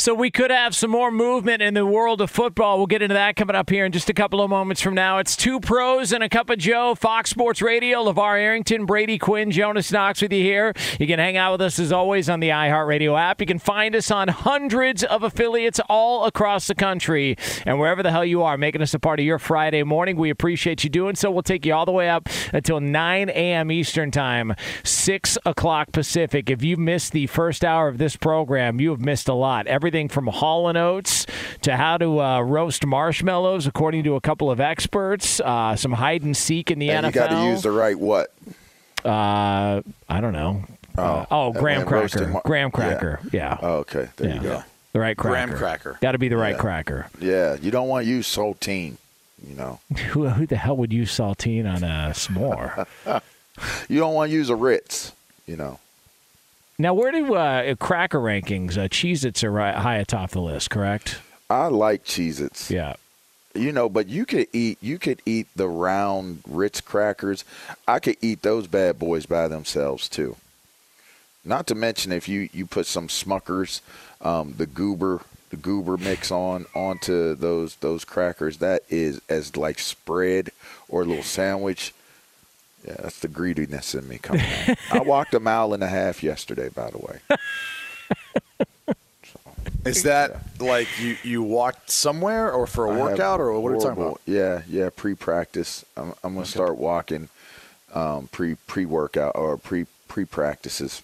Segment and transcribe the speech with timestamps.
[0.00, 2.78] So we could have some more movement in the world of football.
[2.78, 5.18] We'll get into that coming up here in just a couple of moments from now.
[5.18, 9.50] It's two pros and a cup of Joe, Fox Sports Radio, LeVar Arrington, Brady Quinn,
[9.50, 10.72] Jonas Knox with you here.
[10.98, 13.42] You can hang out with us as always on the iHeartRadio app.
[13.42, 17.36] You can find us on hundreds of affiliates all across the country.
[17.66, 20.30] And wherever the hell you are, making us a part of your Friday morning, we
[20.30, 21.30] appreciate you doing so.
[21.30, 23.70] We'll take you all the way up until 9 a.m.
[23.70, 26.48] Eastern Time, 6 o'clock Pacific.
[26.48, 29.66] If you missed the first hour of this program, you have missed a lot.
[29.90, 31.26] Everything from Hall and Oates
[31.62, 35.40] to how to uh, roast marshmallows, according to a couple of experts.
[35.40, 37.08] Uh, some hide and seek in the And NFL.
[37.08, 38.32] you got to use the right what?
[39.04, 40.62] uh, I don't know.
[40.96, 42.28] Uh, oh, graham cracker.
[42.28, 43.18] mar- graham cracker.
[43.32, 43.58] Yeah.
[43.60, 44.34] Oh, okay, there Yeah.
[44.36, 44.62] you go.
[44.92, 45.46] The right cracker.
[45.48, 45.98] Graham cracker.
[46.00, 46.60] Got to be the right Yeah.
[46.60, 47.06] cracker.
[47.18, 48.94] Yeah, you don't want to use saltine.
[49.44, 49.80] You know,
[50.12, 52.86] Who, who the hell would use saltine on a s'more?
[53.88, 55.10] you don't want to use a Ritz.
[55.48, 55.80] You know,
[56.80, 58.78] now, where do uh, cracker rankings?
[58.78, 61.20] Uh, Cheez-Its are right, high atop the list, correct?
[61.48, 62.70] I like Cheez-Its.
[62.70, 62.94] Yeah.
[63.54, 67.44] You know, but you could eat you could eat the round Ritz crackers.
[67.88, 70.36] I could eat those bad boys by themselves too.
[71.44, 73.80] Not to mention if you you put some Smuckers,
[74.20, 78.58] um, the goober the goober mix on onto those those crackers.
[78.58, 80.50] That is as like spread
[80.88, 81.92] or a little sandwich.
[82.86, 84.78] Yeah, that's the greediness in me coming out.
[84.90, 87.20] I walked a mile and a half yesterday, by the way.
[89.84, 93.74] Is that like you, you walked somewhere or for a I workout or what are
[93.76, 94.20] you talking about?
[94.26, 95.84] Yeah, yeah, pre-practice.
[95.96, 97.28] I'm, I'm gonna start walking
[97.94, 101.02] um, pre pre workout or pre pre practices.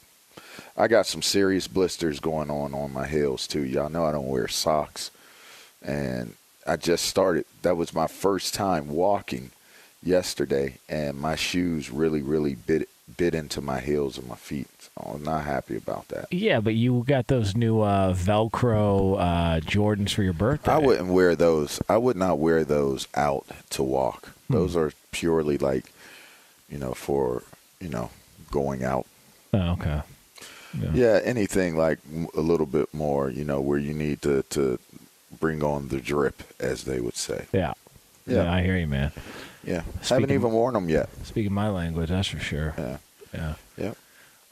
[0.77, 3.65] I got some serious blisters going on on my heels too.
[3.65, 5.11] Y'all know I don't wear socks,
[5.83, 6.35] and
[6.67, 7.47] I just started.
[7.63, 9.53] That was my first time walking
[10.07, 14.69] yesterday, and my shoes really really bit bit into my heels and my feet.
[14.81, 16.33] So I'm not happy about that.
[16.33, 20.73] Yeah, but you got those new uh, Velcro uh, Jordans for your birthday.
[20.73, 21.81] I wouldn't wear those.
[21.89, 24.29] I would not wear those out to walk.
[24.49, 24.55] Hmm.
[24.55, 25.93] Those are purely like,
[26.69, 27.43] you know, for
[27.81, 28.11] you know,
[28.51, 29.07] going out.
[29.53, 30.03] Oh, okay.
[30.93, 31.99] Yeah, anything like
[32.35, 34.79] a little bit more, you know, where you need to to
[35.41, 37.47] bring on the drip, as they would say.
[37.53, 37.73] Yeah.
[38.27, 38.43] Yeah.
[38.43, 39.13] Yeah, I hear you, man.
[39.67, 41.09] Yeah, Speaking- haven't even worn them yet.
[41.25, 42.75] Speaking my language, that's for sure.
[42.79, 42.97] Yeah.
[43.35, 43.55] Yeah.
[43.77, 43.97] Yep.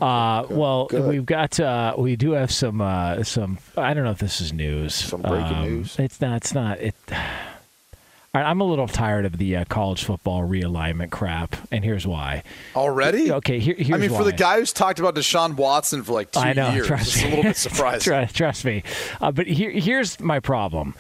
[0.01, 1.09] Uh, well, Good.
[1.09, 3.59] we've got uh, we do have some uh, some.
[3.77, 4.95] I don't know if this is news.
[4.95, 5.97] Some breaking Um, news?
[5.99, 6.37] It's not.
[6.37, 6.81] It's not.
[6.81, 6.95] It.
[7.11, 12.05] All right, I'm a little tired of the uh, college football realignment crap, and here's
[12.05, 12.43] why.
[12.75, 13.31] Already?
[13.31, 16.33] Okay, here, here's I mean, for the guy who's talked about Deshaun Watson for like
[16.33, 16.73] two I know.
[16.73, 18.01] years, it's a little bit surprising.
[18.01, 18.83] trust, trust me.
[19.21, 20.97] Uh, but here, here's my problem.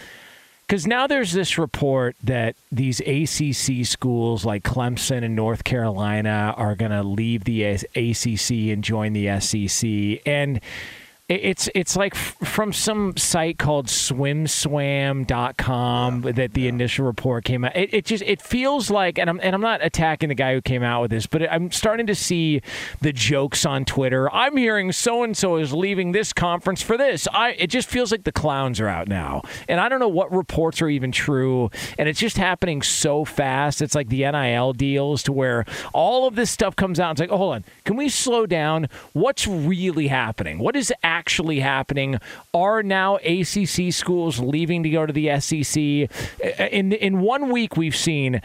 [0.66, 6.74] Because now there's this report that these ACC schools like Clemson and North Carolina are
[6.74, 10.22] going to leave the ACC and join the SEC.
[10.26, 10.60] And
[11.30, 17.74] it's it's like f- from some site called swimswam.com that the initial report came out.
[17.74, 20.60] It, it just it feels like and I'm and I'm not attacking the guy who
[20.60, 22.60] came out with this, but I'm starting to see
[23.00, 24.30] the jokes on Twitter.
[24.34, 27.26] I'm hearing so and so is leaving this conference for this.
[27.32, 29.40] I it just feels like the clowns are out now.
[29.66, 33.80] And I don't know what reports are even true and it's just happening so fast.
[33.80, 37.12] It's like the NIL deals to where all of this stuff comes out.
[37.12, 37.64] It's like, oh, hold on.
[37.86, 38.90] Can we slow down?
[39.14, 40.58] What's really happening?
[40.58, 42.18] What is actually happening?
[42.52, 45.76] Are now ACC schools leaving to go to the SEC?
[46.72, 48.40] In in one week, we've seen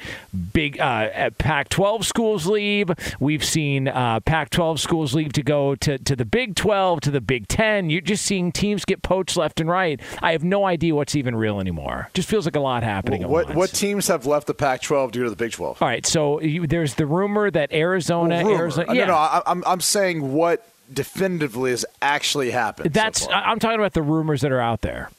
[0.53, 2.91] big uh, Pac-12 schools leave.
[3.19, 7.21] We've seen uh, Pac-12 schools leave to go to, to the Big 12, to the
[7.21, 7.89] Big 10.
[7.89, 9.99] You're just seeing teams get poached left and right.
[10.21, 12.09] I have no idea what's even real anymore.
[12.13, 13.23] Just feels like a lot happening.
[13.23, 15.81] at What what teams have left the Pac-12 due to the Big 12?
[15.81, 18.59] All right, so you, there's the rumor that Arizona, Well, rumor.
[18.63, 22.93] Arizona, Uh, yeah, No, no, I, I'm I'm saying what definitively has actually happened.
[22.93, 23.27] that's.
[23.27, 25.09] I- I'm talking about the rumors that are out there.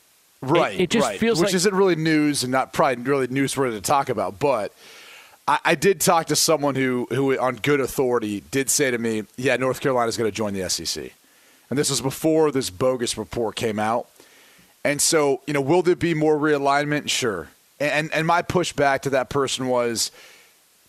[0.42, 0.80] Right.
[0.80, 1.20] it just right.
[1.20, 4.38] feels which like- isn't really news and not probably really newsworthy to talk about.
[4.38, 4.72] But
[5.46, 9.24] I, I did talk to someone who who on good authority did say to me,
[9.36, 11.12] "Yeah, North Carolina is going to join the SEC,"
[11.68, 14.06] and this was before this bogus report came out.
[14.82, 17.10] And so, you know, will there be more realignment?
[17.10, 17.48] Sure.
[17.78, 20.10] And and my pushback to that person was,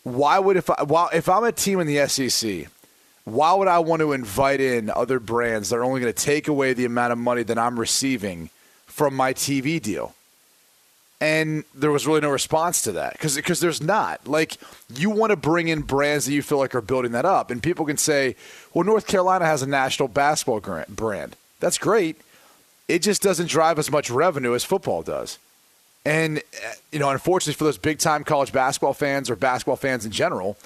[0.02, 2.68] why would if I while if I'm a team in the SEC,
[3.24, 6.48] why would I want to invite in other brands that are only going to take
[6.48, 8.50] away the amount of money that I'm receiving
[8.86, 10.14] from my TV deal?
[11.20, 14.56] And there was really no response to that because because there's not like
[14.92, 17.62] you want to bring in brands that you feel like are building that up, and
[17.62, 18.34] people can say,
[18.74, 21.36] well, North Carolina has a national basketball brand.
[21.60, 22.16] That's great.
[22.88, 25.38] It just doesn't drive as much revenue as football does.
[26.04, 30.04] And, uh, you know, unfortunately for those big time college basketball fans or basketball fans
[30.04, 30.56] in general,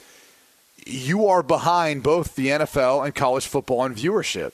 [0.87, 4.53] you are behind both the NFL and college football in viewership.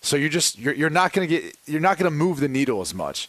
[0.00, 2.48] So you're just, you're, you're not going to get, you're not going to move the
[2.48, 3.28] needle as much.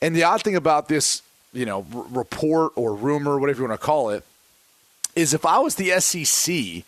[0.00, 1.22] And the odd thing about this,
[1.52, 4.24] you know, r- report or rumor, whatever you want to call it,
[5.16, 6.84] is if I was the SEC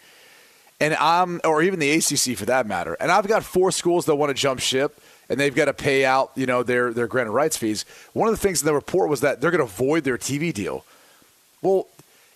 [0.80, 4.16] and I'm, or even the ACC for that matter, and I've got four schools that
[4.16, 7.32] want to jump ship and they've got to pay out, you know, their their granted
[7.32, 7.84] rights fees.
[8.12, 10.52] One of the things in the report was that they're going to void their TV
[10.52, 10.84] deal.
[11.62, 11.88] Well,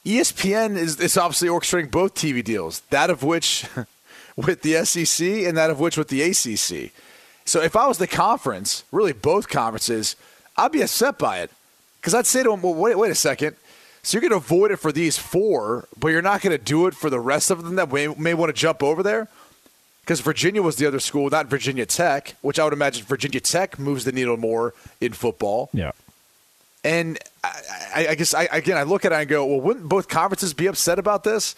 [0.05, 3.67] ESPN is, is obviously orchestrating both TV deals, that of which
[4.37, 6.93] with the SEC and that of which with the ACC.
[7.45, 10.17] So if I was the conference, really both conferences,
[10.57, 11.51] I'd be upset by it
[12.01, 13.57] because I'd say to them, well, wait, wait a second.
[14.03, 16.87] So you're going to avoid it for these four, but you're not going to do
[16.87, 19.29] it for the rest of them that may, may want to jump over there?
[20.01, 23.79] Because Virginia was the other school, not Virginia Tech, which I would imagine Virginia Tech
[23.79, 25.69] moves the needle more in football.
[25.75, 25.93] Yeah.
[26.85, 30.09] And I, I, guess I, again I look at it and go, well, wouldn't both
[30.09, 31.55] conferences be upset about this?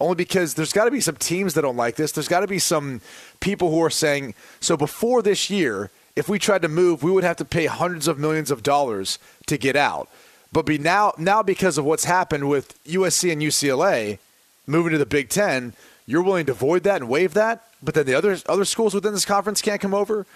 [0.00, 2.12] Only because there's got to be some teams that don't like this.
[2.12, 3.00] There's got to be some
[3.40, 7.24] people who are saying, so before this year, if we tried to move, we would
[7.24, 10.08] have to pay hundreds of millions of dollars to get out.
[10.52, 14.18] But be now now because of what's happened with USC and UCLA
[14.66, 15.72] moving to the Big Ten,
[16.06, 17.64] you're willing to void that and waive that.
[17.82, 20.26] But then the other other schools within this conference can't come over.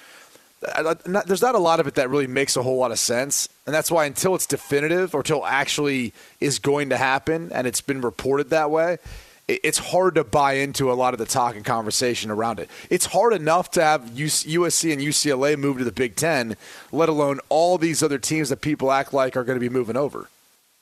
[1.07, 3.49] Not- there's not a lot of it that really makes a whole lot of sense,
[3.67, 7.81] and that's why until it's definitive or until actually is going to happen and it's
[7.81, 8.99] been reported that way,
[9.47, 12.69] it- it's hard to buy into a lot of the talk and conversation around it.
[12.91, 16.57] It's hard enough to have USC and UCLA move to the Big Ten,
[16.93, 19.97] let alone all these other teams that people act like are going to be moving
[19.97, 20.29] over.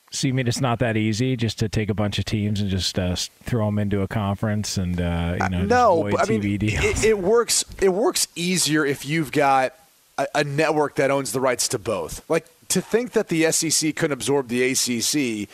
[0.09, 2.69] So you mean it's not that easy just to take a bunch of teams and
[2.69, 6.57] just uh, throw them into a conference and uh, you know just no, I mean,
[6.57, 6.83] deals?
[6.83, 7.65] it, it works.
[7.81, 9.73] It works easier if you've got
[10.17, 12.27] a, a network that owns the rights to both.
[12.29, 15.49] Like to think that the SEC couldn't absorb the ACC,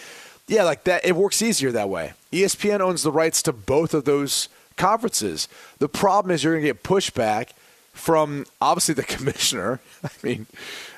[0.48, 1.04] yeah, like that.
[1.06, 2.14] It works easier that way.
[2.32, 5.48] ESPN owns the rights to both of those conferences.
[5.80, 7.50] The problem is you're going to get pushback
[7.94, 9.80] from obviously the commissioner.
[10.04, 10.48] I mean,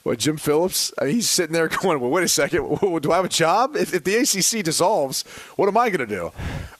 [0.05, 0.93] what Jim Phillips?
[1.01, 2.79] I mean, he's sitting there going, "Well, wait a second.
[3.01, 3.75] Do I have a job?
[3.75, 5.23] If, if the ACC dissolves,
[5.55, 6.31] what am I going to do?"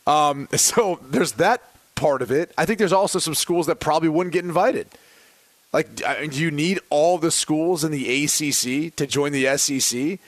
[0.10, 1.64] Um, so there's that
[1.96, 2.54] part of it.
[2.56, 4.88] I think there's also some schools that probably wouldn't get invited.
[5.74, 10.20] Like, do you need all the schools in the ACC to join the SEC?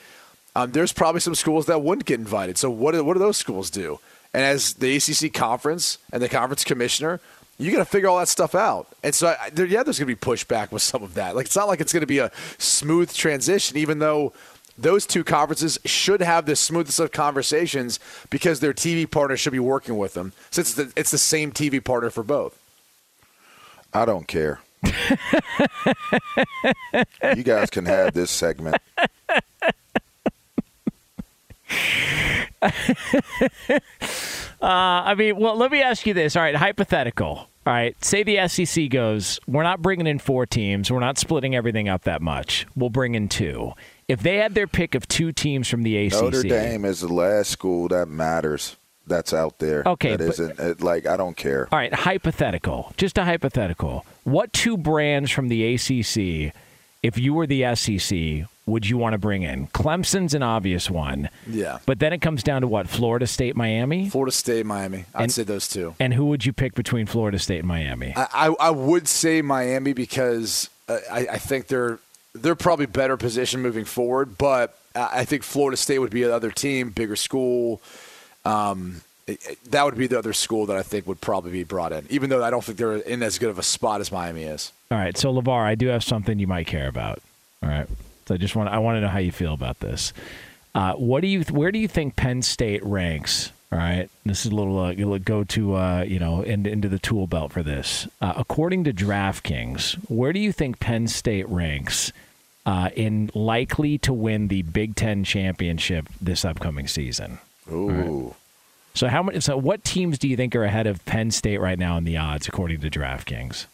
[0.54, 2.58] Um, there's probably some schools that wouldn't get invited.
[2.58, 4.00] So what do, what do those schools do?
[4.34, 7.20] And as the ACC conference and the conference commissioner,
[7.58, 8.86] you got to figure all that stuff out.
[9.02, 11.34] And so, I, there, yeah, there's going to be pushback with some of that.
[11.34, 14.32] Like, it's not like it's going to be a smooth transition, even though
[14.78, 17.98] those two conferences should have the smoothest of conversations
[18.30, 21.50] because their TV partner should be working with them, since it's the, it's the same
[21.50, 22.56] TV partner for both.
[23.92, 24.60] I don't care.
[27.34, 28.76] you guys can have this segment.
[34.60, 34.66] Uh,
[35.06, 36.34] I mean, well, let me ask you this.
[36.34, 37.47] All right, hypothetical.
[37.68, 40.90] All right, say the SEC goes, we're not bringing in four teams.
[40.90, 42.66] We're not splitting everything up that much.
[42.74, 43.74] We'll bring in two.
[44.08, 47.12] If they had their pick of two teams from the ACC, Notre Dame is the
[47.12, 48.76] last school that matters.
[49.06, 49.82] That's out there.
[49.84, 51.68] Okay, that but- isn't it, like I don't care.
[51.70, 52.94] All right, hypothetical.
[52.96, 54.06] Just a hypothetical.
[54.24, 56.54] What two brands from the ACC,
[57.02, 59.66] if you were the SEC, would you want to bring in?
[59.68, 61.28] Clemson's an obvious one.
[61.48, 61.78] Yeah.
[61.86, 62.88] But then it comes down to what?
[62.88, 64.08] Florida State, Miami?
[64.08, 65.04] Florida State, Miami.
[65.14, 65.94] I'd And- say those two.
[65.98, 68.12] And who would you pick between Florida State and Miami?
[68.16, 71.98] I, I, I would say Miami because uh, I, I think they're
[72.34, 74.38] they're probably better positioned moving forward.
[74.38, 77.80] But I I think Florida State would be another team, bigger school.
[78.44, 81.64] Um, it- it- that would be the other school that I think would probably be
[81.64, 84.10] brought in, even though I don't think they're in as good of a spot as
[84.12, 84.72] Miami is.
[84.90, 87.20] All right, so LeVar, I do have something you might care about.
[87.62, 87.86] All right,
[88.28, 90.12] so I just want I want to know how you feel about this.
[90.74, 93.52] Uh, what do you where do you think Penn State ranks?
[93.72, 96.90] All right, this is a little uh, you'll go to uh, you know in, into
[96.90, 98.06] the tool belt for this.
[98.20, 102.12] Uh, according to DraftKings, where do you think Penn State ranks
[102.66, 107.38] uh, in likely to win the Big Ten championship this upcoming season?
[107.72, 108.34] Ooh.
[108.92, 109.40] So how many?
[109.40, 112.18] So what teams do you think are ahead of Penn State right now in the
[112.18, 113.64] odds according to DraftKings?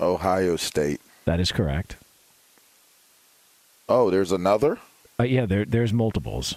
[0.00, 1.02] Ohio State.
[1.26, 1.96] That is correct.
[3.88, 4.78] Oh, there's another?
[5.20, 6.56] Uh, yeah, there, there's multiples.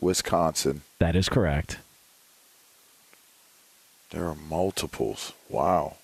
[0.00, 0.82] Wisconsin.
[0.98, 1.78] That is correct.
[4.10, 5.32] There are multiples.
[5.48, 5.96] Wow.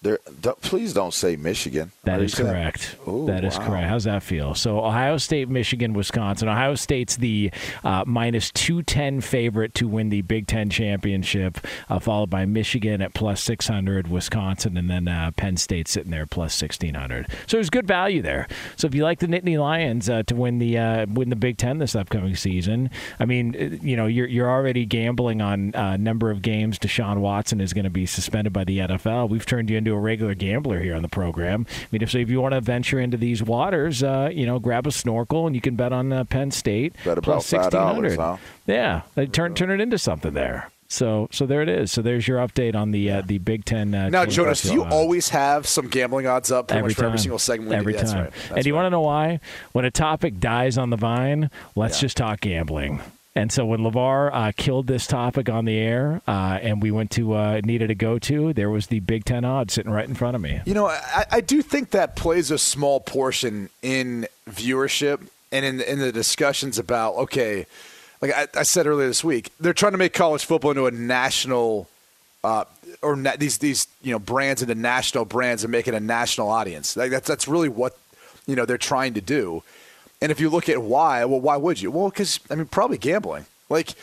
[0.00, 1.90] There, d- please don't say Michigan.
[2.04, 2.94] That is correct.
[3.08, 3.66] Ooh, that is wow.
[3.66, 3.88] correct.
[3.88, 4.54] How's that feel?
[4.54, 6.48] So Ohio State, Michigan, Wisconsin.
[6.48, 7.50] Ohio State's the
[7.82, 13.02] uh, minus two ten favorite to win the Big Ten championship, uh, followed by Michigan
[13.02, 17.26] at plus six hundred, Wisconsin, and then uh, Penn State sitting there plus sixteen hundred.
[17.48, 18.46] So there's good value there.
[18.76, 21.56] So if you like the Nittany Lions uh, to win the uh, win the Big
[21.56, 25.96] Ten this upcoming season, I mean, uh, you know, you're you're already gambling on uh,
[25.96, 29.28] number of games Deshaun Watson is going to be suspended by the NFL.
[29.28, 31.66] We've turned you into a regular gambler here on the program.
[31.70, 34.58] I mean, if so, if you want to venture into these waters, uh, you know,
[34.58, 38.16] grab a snorkel and you can bet on uh, Penn State Bet plus $5, 1600.
[38.18, 38.36] huh?
[38.66, 40.70] Yeah, they turn turn it into something there.
[40.90, 41.92] So so there it is.
[41.92, 43.94] So there's your update on the uh, the Big Ten.
[43.94, 44.94] Uh, Now, Jonas, do you odds.
[44.94, 47.06] always have some gambling odds up every time.
[47.06, 47.68] every single segment?
[47.68, 47.78] we do?
[47.80, 48.24] Every That's time.
[48.24, 48.32] right.
[48.52, 49.40] And do you want to know why?
[49.72, 53.00] When a topic dies on the vine, let's just talk gambling.
[53.38, 57.12] And so when LeVar uh, killed this topic on the air, uh, and we went
[57.12, 60.16] to uh, needed a go to, there was the Big Ten odds sitting right in
[60.16, 60.60] front of me.
[60.66, 65.80] You know, I, I do think that plays a small portion in viewership and in
[65.80, 67.66] in the discussions about okay,
[68.20, 70.90] like I, I said earlier this week, they're trying to make college football into a
[70.90, 71.88] national.
[72.42, 72.64] Uh,
[73.02, 76.48] or na- these these you know brands into national brands and make it a national
[76.48, 76.96] audience.
[76.96, 77.96] Like that's that's really what
[78.48, 79.62] you know they're trying to do.
[80.20, 81.90] And if you look at why, well, why would you?
[81.90, 83.46] Well, because I mean, probably gambling.
[83.68, 83.94] Like,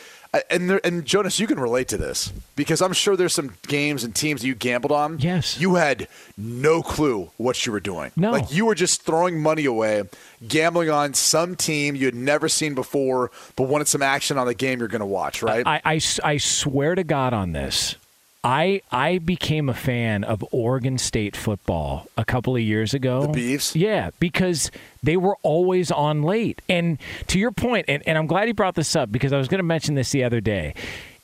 [0.50, 4.04] and there, and Jonas, you can relate to this because I'm sure there's some games
[4.04, 5.20] and teams that you gambled on.
[5.20, 5.60] Yes.
[5.60, 6.08] you had
[6.38, 8.12] no clue what you were doing.
[8.16, 8.32] No.
[8.32, 10.04] like you were just throwing money away,
[10.48, 14.54] gambling on some team you had never seen before, but wanted some action on the
[14.54, 15.42] game you're going to watch.
[15.42, 15.66] Right?
[15.66, 17.96] I, I, I swear to God on this.
[18.46, 23.26] I I became a fan of Oregon State football a couple of years ago.
[23.26, 23.74] The Beavs?
[23.74, 24.70] Yeah, because
[25.02, 26.62] they were always on late.
[26.70, 29.48] And to your point, and, and I'm glad you brought this up because I was
[29.48, 30.76] going to mention this the other day.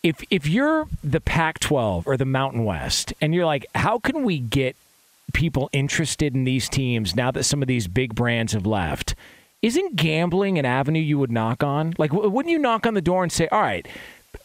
[0.02, 4.40] If if you're the Pac-12 or the Mountain West, and you're like, how can we
[4.40, 4.76] get
[5.32, 9.14] people interested in these teams now that some of these big brands have left?
[9.62, 11.94] Isn't gambling an avenue you would knock on?
[12.00, 13.88] Like, w- wouldn't you knock on the door and say, all right,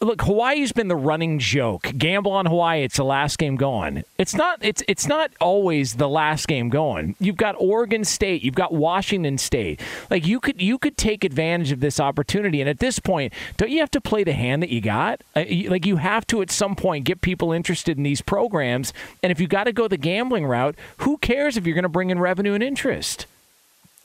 [0.01, 1.91] look, Hawaii's been the running joke.
[1.97, 4.03] Gamble on Hawaii, it's the last game going.
[4.17, 7.15] It's not it's it's not always the last game going.
[7.19, 9.79] You've got Oregon State, you've got Washington State.
[10.09, 13.71] Like you could you could take advantage of this opportunity and at this point, don't
[13.71, 15.21] you have to play the hand that you got?
[15.35, 19.31] Uh, Like you have to at some point get people interested in these programs and
[19.31, 22.09] if you got to go the gambling route, who cares if you're going to bring
[22.09, 23.25] in revenue and interest?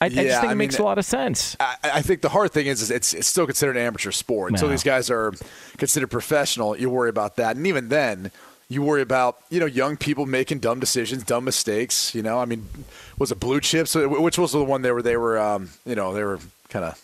[0.03, 1.57] I, I just think I it makes mean, a lot of sense.
[1.61, 4.53] I, I think the hard thing is, is it's, it's still considered an amateur sport.
[4.53, 4.73] Until No.
[4.73, 5.33] these guys are
[5.79, 7.57] considered professional, you worry about that.
[7.57, 8.31] And even then,
[8.69, 12.15] you worry about you know young people making dumb decisions, dumb mistakes.
[12.15, 12.67] You know, I mean,
[13.19, 13.95] was it Blue Chips?
[13.95, 16.39] Which was the one they were they were um, you know they were
[16.71, 16.99] kind of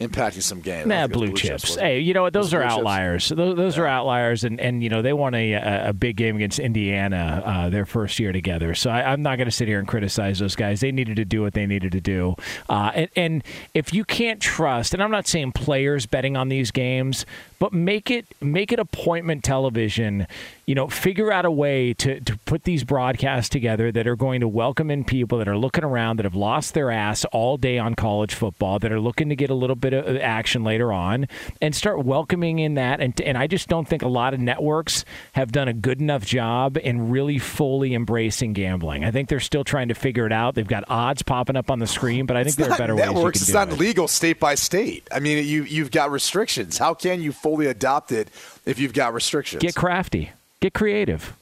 [0.00, 0.86] impacting some games.
[0.86, 1.70] Nah, was blue, chips.
[1.70, 2.32] wasn't hey, you know what?
[2.32, 2.78] Those it are blue chips?
[2.78, 3.28] outliers.
[3.30, 6.36] Those, those are outliers, and, and you know they won a, a a big game
[6.36, 8.74] against Indiana uh, their first year together.
[8.74, 10.80] So I, I'm not going to sit here and criticize those guys.
[10.80, 12.36] They needed to do what they needed to do.
[12.68, 16.70] Uh, and, and if you can't trust, and I'm not saying players betting on these
[16.70, 17.24] games,
[17.58, 20.26] but make it make it appointment television.
[20.66, 24.40] You know, figure out a way to to put these broadcasts together that are going
[24.40, 27.78] to welcome in people that are looking around that have lost their ass all day
[27.78, 30.92] on college football that are looking to get a little bit of uh, action later
[30.92, 31.28] on
[31.62, 35.04] and start welcoming in that and and I just don't think a lot of networks
[35.34, 39.04] have done a good enough job in really fully embracing gambling.
[39.04, 40.56] I think they're still trying to figure it out.
[40.56, 42.96] They've got odds popping up on the screen, but I think It's there are better
[42.96, 43.38] ways you networks.
[43.38, 43.78] can It's not it.
[43.78, 45.06] legal state by state.
[45.12, 46.76] I mean, you you've got restrictions.
[46.76, 48.30] How can you fully adopt it
[48.64, 49.62] if you've got restrictions?
[49.62, 50.32] Get crafty.
[50.60, 51.36] Get creative.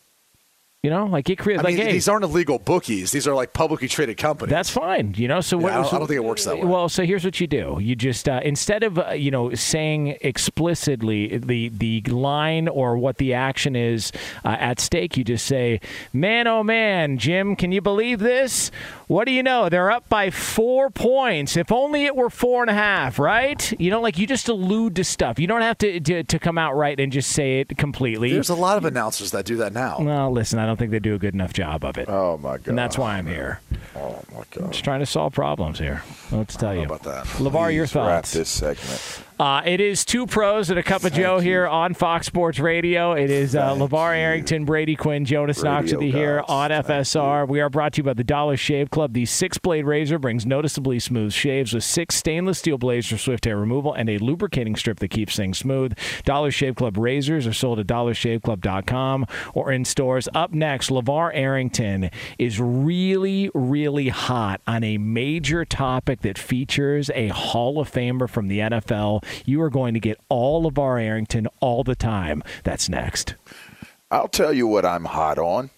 [0.84, 1.64] You know, like get I creative.
[1.64, 3.10] mean, like, hey, these aren't illegal bookies.
[3.10, 4.50] These are like publicly traded companies.
[4.50, 5.40] That's fine, you know.
[5.40, 5.72] So Yeah, what?
[5.72, 6.64] I don't- so- I don't think it works that way.
[6.66, 10.18] Well, so here's what you do: you just uh, instead of uh, you know saying
[10.20, 14.12] explicitly the the line or what the action is
[14.44, 15.80] uh, at stake, you just say,
[16.12, 18.70] "Man, oh man, Jim, can you believe this?
[19.06, 19.68] What do you know?
[19.68, 21.56] They're up by four points.
[21.56, 23.72] If only it were four and a half, right?
[23.80, 25.38] You know, like you just allude to stuff.
[25.38, 28.32] You don't have to to, to come out right and just say it completely.
[28.32, 29.98] There's a lot of announcers that do that now.
[30.00, 32.08] well, listen, I don't think they do a good enough job of it.
[32.08, 32.68] Oh my god!
[32.68, 33.60] And that's why I'm here.
[33.96, 34.72] Oh my god!
[34.72, 36.02] Just trying to solve problems here.
[36.32, 37.24] Let's tell you about that?
[37.26, 38.32] LeVar, your Please Wrap thoughts.
[38.32, 39.23] this segment.
[39.38, 43.12] Uh, it is two pros and a cup of Joe here on Fox Sports Radio.
[43.14, 44.22] It is uh, LeVar you.
[44.22, 47.48] Arrington, Brady Quinn, Jonas Knox with you here on Thank FSR.
[47.48, 49.12] We are brought to you by the Dollar Shave Club.
[49.12, 53.44] The six blade razor brings noticeably smooth shaves with six stainless steel blades for swift
[53.44, 55.98] hair removal and a lubricating strip that keeps things smooth.
[56.24, 60.28] Dollar Shave Club razors are sold at dollarshaveclub.com or in stores.
[60.32, 67.28] Up next, LeVar Arrington is really, really hot on a major topic that features a
[67.28, 69.23] Hall of Famer from the NFL.
[69.44, 72.42] You are going to get all of our Arrington all the time.
[72.62, 73.34] That's next.
[74.10, 75.70] I'll tell you what I'm hot on.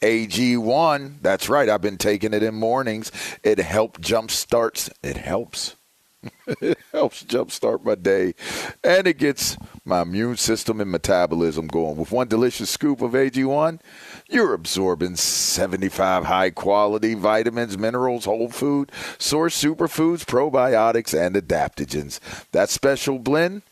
[0.00, 1.16] AG1.
[1.22, 1.68] That's right.
[1.68, 3.10] I've been taking it in mornings.
[3.42, 4.90] It helps jump starts.
[5.02, 5.76] It helps.
[6.60, 8.34] it helps jumpstart my day,
[8.82, 11.96] and it gets my immune system and metabolism going.
[11.96, 13.80] With one delicious scoop of AG1,
[14.28, 22.20] you're absorbing 75 high quality vitamins, minerals, whole food, source superfoods, probiotics, and adaptogens.
[22.52, 23.62] That special blend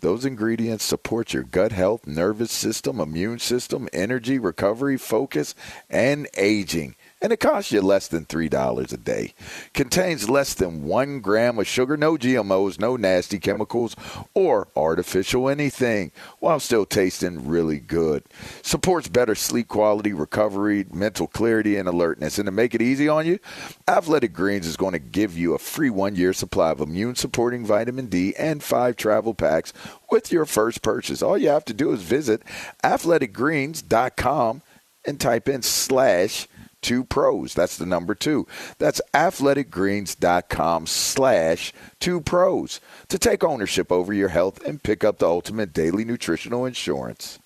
[0.00, 5.56] those ingredients support your gut health, nervous system, immune system, energy, recovery, focus,
[5.90, 6.94] and aging.
[7.20, 9.34] And it costs you less than $3 a day.
[9.74, 13.96] Contains less than one gram of sugar, no GMOs, no nasty chemicals,
[14.34, 18.22] or artificial anything, while still tasting really good.
[18.62, 22.38] Supports better sleep quality, recovery, mental clarity, and alertness.
[22.38, 23.40] And to make it easy on you,
[23.88, 27.66] Athletic Greens is going to give you a free one year supply of immune supporting
[27.66, 29.72] vitamin D and five travel packs
[30.10, 31.20] with your first purchase.
[31.20, 32.42] All you have to do is visit
[32.84, 34.62] athleticgreens.com
[35.06, 36.46] and type in slash
[36.82, 37.54] two pros.
[37.54, 38.46] That's the number two.
[38.78, 45.26] That's athleticgreens.com slash two pros to take ownership over your health and pick up the
[45.28, 47.38] ultimate daily nutritional insurance.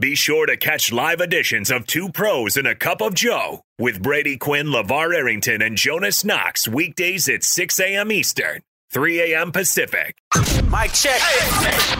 [0.00, 4.00] Be sure to catch live editions of Two Pros and a Cup of Joe with
[4.00, 8.12] Brady Quinn, LeVar Arrington, and Jonas Knox weekdays at 6 a.m.
[8.12, 8.60] Eastern,
[8.92, 9.50] 3 a.m.
[9.50, 10.16] Pacific.
[10.70, 11.20] Mic check.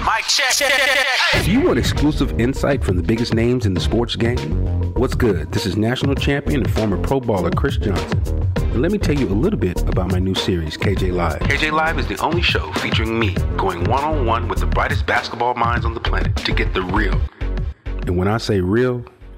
[0.04, 1.44] Mic check.
[1.44, 4.36] Do you want exclusive insight from the biggest names in the sports game?
[4.98, 5.52] What's good?
[5.52, 8.20] This is national champion and former pro baller Chris Johnson.
[8.56, 11.38] And let me tell you a little bit about my new series, KJ Live.
[11.42, 15.06] KJ Live is the only show featuring me going one on one with the brightest
[15.06, 17.20] basketball minds on the planet to get the real.
[18.08, 19.04] And when I say real,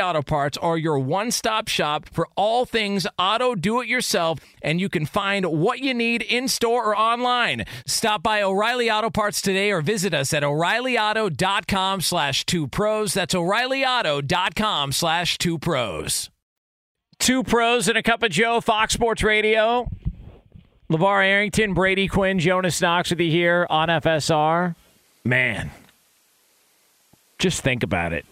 [0.00, 4.80] Auto Parts are your one stop shop for all things auto do it yourself, and
[4.80, 7.64] you can find what you need in store or online.
[7.86, 13.14] Stop by O'Reilly Auto Parts today or visit us at o'ReillyAuto.com slash two pros.
[13.14, 16.30] That's o'ReillyAuto.com slash two pros.
[17.18, 19.88] Two pros and a cup of Joe, Fox Sports Radio.
[20.90, 24.74] LeVar Arrington, Brady Quinn, Jonas Knox with you here on FSR.
[25.24, 25.70] Man,
[27.38, 28.26] just think about it.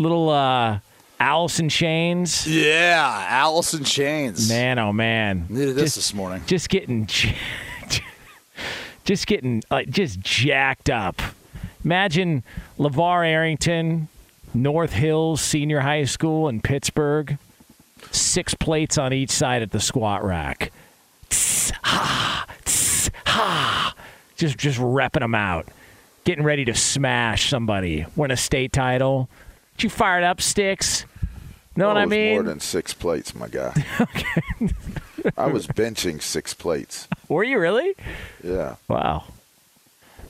[0.00, 0.78] Little uh,
[1.20, 2.46] Alice in Chains.
[2.46, 4.48] Yeah, Alice in Chains.
[4.48, 5.44] Man, oh man.
[5.50, 6.42] Needed this Just- this morning.
[6.46, 7.06] Just getting,
[9.04, 11.20] just getting like just jacked up.
[11.84, 12.42] Imagine
[12.78, 14.08] LeVar Arrington,
[14.54, 17.36] North Hills Senior High School in Pittsburgh.
[18.10, 20.72] Six plates on each side at the squat rack.
[21.28, 23.94] Tss, ha, tss, ha.
[24.36, 25.68] Just just repping them out.
[26.24, 28.06] Getting ready to smash somebody.
[28.16, 29.28] Win a state title.
[29.80, 31.06] Did you fired up sticks?
[31.74, 32.34] Know what I mean?
[32.34, 33.72] More than six plates, my guy.
[33.98, 34.42] okay.
[35.38, 37.08] I was benching six plates.
[37.30, 37.94] Were you really?
[38.44, 39.24] Yeah, Wow.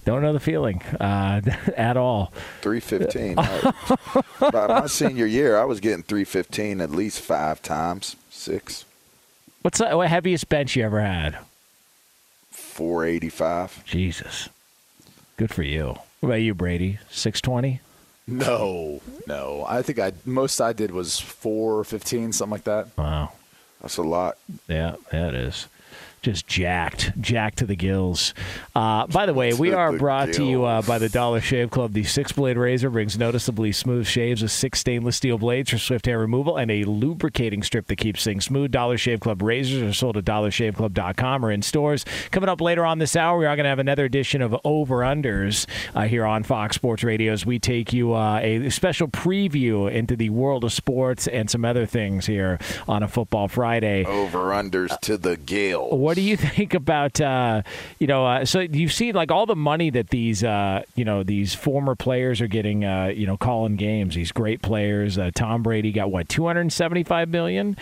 [0.05, 1.41] Don't know the feeling uh,
[1.77, 2.33] at all.
[2.61, 3.35] three fifteen.
[4.39, 8.85] By my senior year, I was getting three fifteen at least five times, six,
[9.63, 11.39] What's the what heaviest bench you ever had?
[12.53, 13.85] 485.
[13.85, 14.49] Jesus.
[15.37, 15.97] Good for you.
[16.21, 17.01] What about you, Brady?
[17.11, 17.81] 620?
[18.31, 19.65] No, no.
[19.69, 22.89] I think I most I did was four fifteen, something like that.
[22.97, 23.33] Wow.
[23.81, 24.37] That's a lot.
[24.69, 25.67] Yeah, it is.
[26.23, 28.35] Just jacked, jacked to the gills.
[28.75, 31.95] Uh, by the way, we are brought to you uh, by the Dollar Shave Club.
[31.95, 36.05] The six blade razor brings noticeably smooth shaves with six stainless steel blades for swift
[36.05, 38.71] hair removal and a lubricating strip that keeps things smooth.
[38.71, 42.05] Dollar Shave Club razors are sold at dollarshaveclub.com or in stores.
[42.31, 44.97] Coming up later on this hour, we are going to have another edition of Over
[44.99, 49.91] Unders uh, here on Fox Sports Radio as we take you uh, a special preview
[49.91, 54.05] into the world of sports and some other things here on a Football Friday.
[54.05, 55.89] Over unders to the gill.
[56.11, 57.63] What do you think about uh,
[58.01, 58.27] you know?
[58.27, 61.95] Uh, so you've seen like all the money that these uh, you know these former
[61.95, 62.85] players are getting.
[62.85, 64.17] Uh, you know, calling games.
[64.17, 65.19] These great players.
[65.19, 67.77] Uh, Tom Brady got what two hundred seventy five million.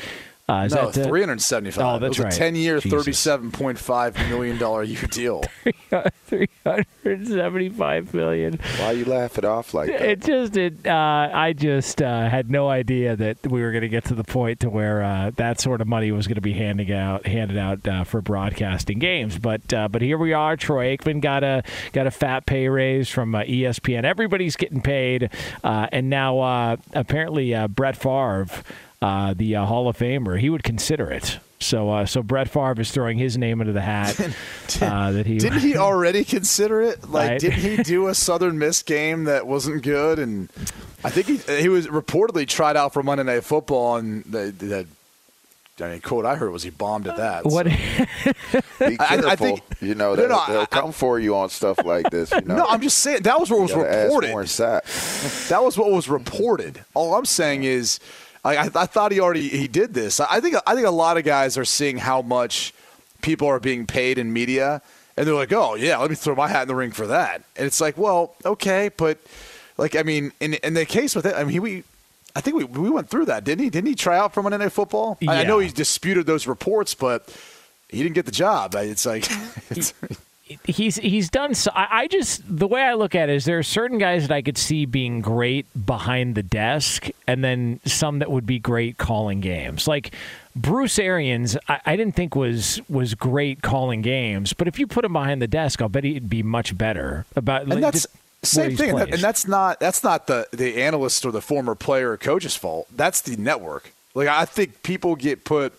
[0.48, 1.84] Uh, is no, that the- three hundred seventy-five.
[1.84, 2.34] Oh, that's it was right.
[2.34, 5.44] a ten-year, thirty-seven point five million dollar year deal.
[6.26, 8.58] three hundred seventy five million.
[8.78, 10.00] Why you laugh it off like that?
[10.00, 10.86] It just it.
[10.86, 14.24] Uh, I just uh, had no idea that we were going to get to the
[14.24, 17.58] point to where uh, that sort of money was going to be handing out, handed
[17.58, 19.38] out uh, for broadcasting games.
[19.38, 20.56] But uh, but here we are.
[20.56, 24.04] Troy Aikman got a got a fat pay raise from uh, ESPN.
[24.04, 25.30] Everybody's getting paid,
[25.62, 28.46] uh, and now uh, apparently uh, Brett Favre,
[29.00, 31.38] uh, the uh, Hall of Famer, he would consider it.
[31.60, 34.18] So uh, so Brett Favre is throwing his name into the hat.
[34.80, 37.08] uh, that he Didn't he already consider it?
[37.10, 37.40] Like, Right.
[37.40, 40.18] didn't he do a Southern Miss game that wasn't good?
[40.20, 40.48] And
[41.04, 44.86] I think he he was reportedly tried out for Monday Night Football, and the, the
[45.84, 47.44] I mean, quote I heard was he bombed at that.
[47.44, 47.66] What?
[47.66, 48.06] Be I-
[48.80, 49.36] I careful.
[49.36, 52.32] think- you know, they'll, no, they'll I- come for you on stuff like this.
[52.32, 52.56] You know?
[52.56, 54.30] No, I'm just saying that was what was You gotta reported.
[54.30, 56.84] Warren That was what was reported.
[56.94, 58.00] All I'm saying is,
[58.44, 60.20] I, I, I thought he already he did this.
[60.20, 62.72] I think I think a lot of guys are seeing how much
[63.22, 64.82] people are being paid in media,
[65.16, 67.42] and they're like, "Oh yeah, let me throw my hat in the ring for that."
[67.56, 69.18] And it's like, well, okay, but
[69.76, 71.84] like I mean, in in the case with it, I mean, he, we.
[72.36, 73.70] I think we, we went through that, didn't he?
[73.70, 75.18] Didn't he try out for Monday Night Football?
[75.26, 77.34] I, I know he disputed those reports, but
[77.88, 78.76] he didn't get the job.
[78.76, 79.26] It's like
[79.70, 79.92] it's,
[80.64, 83.58] he's he's done so I, I just the way I look at it is there
[83.58, 88.18] are certain guys that I could see being great behind the desk and then some
[88.20, 89.86] that would be great calling games.
[89.88, 90.12] Like
[90.56, 95.04] Bruce Arians, I, I didn't think was was great calling games, but if you put
[95.04, 98.06] him behind the desk, I'll bet he'd be much better about and like, that's
[98.42, 98.90] same thing.
[98.90, 102.16] And, that- and that's not that's not the the analyst or the former player or
[102.16, 102.86] coach's fault.
[102.94, 103.92] That's the network.
[104.14, 105.72] Like I think people get put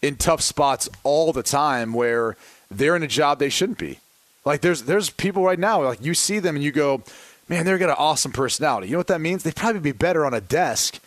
[0.00, 2.36] in tough spots all the time where
[2.70, 3.98] they're in a job they shouldn't be.
[4.44, 7.02] Like there's there's people right now like you see them and you go,
[7.48, 8.88] man, they're got an awesome personality.
[8.88, 9.42] You know what that means?
[9.42, 11.00] They'd probably be better on a desk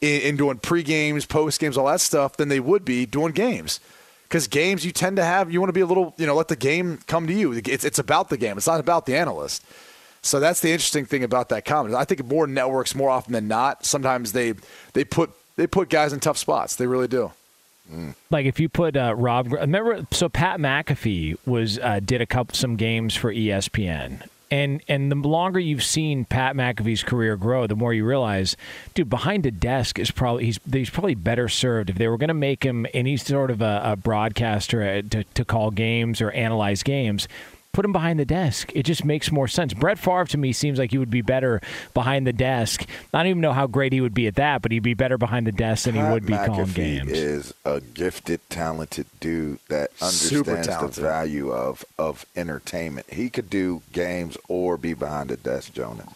[0.00, 3.32] in, in doing pre games, post games, all that stuff than they would be doing
[3.32, 3.80] games.
[4.24, 6.46] Because games, you tend to have, you want to be a little, you know, let
[6.46, 7.52] the game come to you.
[7.52, 8.56] It's, it's about the game.
[8.56, 9.64] It's not about the analyst.
[10.22, 11.96] So that's the interesting thing about that comment.
[11.96, 14.54] I think more networks, more often than not, sometimes they
[14.92, 16.76] they put they put guys in tough spots.
[16.76, 17.32] They really do.
[18.30, 20.06] Like if you put uh, Rob, remember?
[20.10, 25.16] So Pat McAfee was uh, did a couple some games for ESPN, and and the
[25.16, 28.56] longer you've seen Pat McAfee's career grow, the more you realize,
[28.94, 32.28] dude, behind a desk is probably he's he's probably better served if they were going
[32.28, 36.30] to make him any sort of a, a broadcaster uh, to to call games or
[36.32, 37.28] analyze games.
[37.72, 38.72] Put him behind the desk.
[38.74, 39.74] It just makes more sense.
[39.74, 41.60] Brett Favre to me seems like he would be better
[41.94, 42.84] behind the desk.
[43.14, 45.16] I don't even know how great he would be at that, but he'd be better
[45.16, 47.12] behind the desk than he would be calling McAfee games.
[47.12, 53.08] is a gifted, talented dude that understands the value of of entertainment.
[53.12, 56.08] He could do games or be behind the desk, Jonas.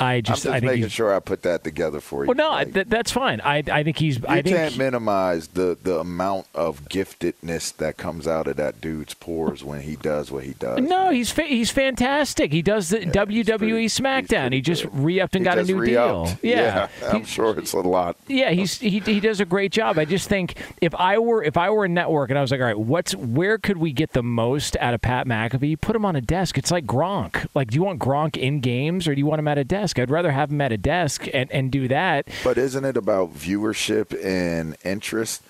[0.00, 2.28] I just, I'm I just think making sure I put that together for you.
[2.32, 3.40] Well, no, th- that's fine.
[3.42, 4.18] I, I think he's.
[4.18, 8.80] you I think can't minimize the the amount of giftedness that comes out of that
[8.80, 10.78] dude's pores when he does what he does.
[10.80, 12.52] no, he's fa- he's fantastic.
[12.52, 14.52] He does the WWE pretty- SmackDown.
[14.52, 16.40] He just re-upped and He got a new re-upped.
[16.42, 16.50] deal.
[16.50, 18.16] Yeah, I'm He- sure it's a lot.
[18.26, 19.98] Yeah, he's he, he does a great job.
[19.98, 22.60] I just think if I were if I were a network and I was like,
[22.60, 25.80] all right, what's where could we get the most out of Pat McAfee?
[25.80, 26.56] Put him on a desk.
[26.58, 27.46] It's like Gronk.
[27.54, 29.89] Like, do you want Gronk in games or do you want him at a desk?
[29.98, 32.28] I'd rather have him at a desk and, and do that.
[32.44, 35.42] But isn't it about viewership and interest?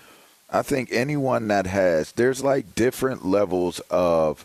[0.53, 4.44] I think anyone that has there's like different levels of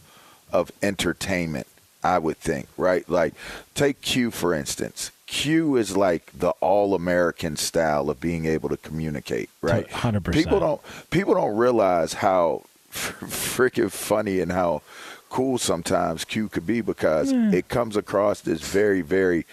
[0.52, 1.68] of entertainment,
[2.04, 3.08] I would think, right?
[3.10, 3.34] Like
[3.74, 5.12] take Q for instance.
[5.26, 9.90] Q is like the all American style of being able to communicate, right?
[9.90, 10.32] 100%.
[10.32, 14.84] People don't people don't realize how freaking funny and how
[15.30, 17.54] cool sometimes Q could be because hmm.
[17.54, 19.46] it comes across as very very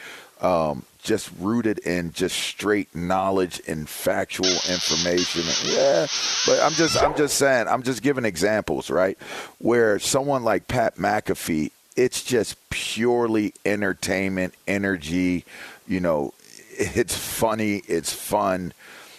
[0.42, 5.42] um, just rooted in just straight knowledge and factual information.
[5.64, 6.06] Yeah,
[6.46, 9.16] but I'm just I'm just saying I'm just giving examples, right?
[9.58, 15.44] Where someone like Pat McAfee, it's just purely entertainment, energy.
[15.86, 16.34] You know,
[16.76, 18.72] it's funny, it's fun.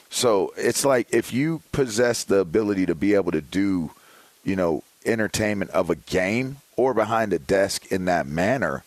[0.10, 3.92] So it's like if you possess the ability to be able to do,
[4.44, 8.84] you know, entertainment of a game or behind a desk in that manner,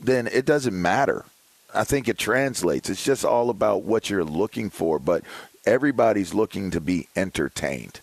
[0.00, 1.24] then it doesn't matter.
[1.74, 2.88] I think it translates.
[2.88, 5.22] It's just all about what you're looking for, but
[5.66, 8.00] everybody's looking to be entertained.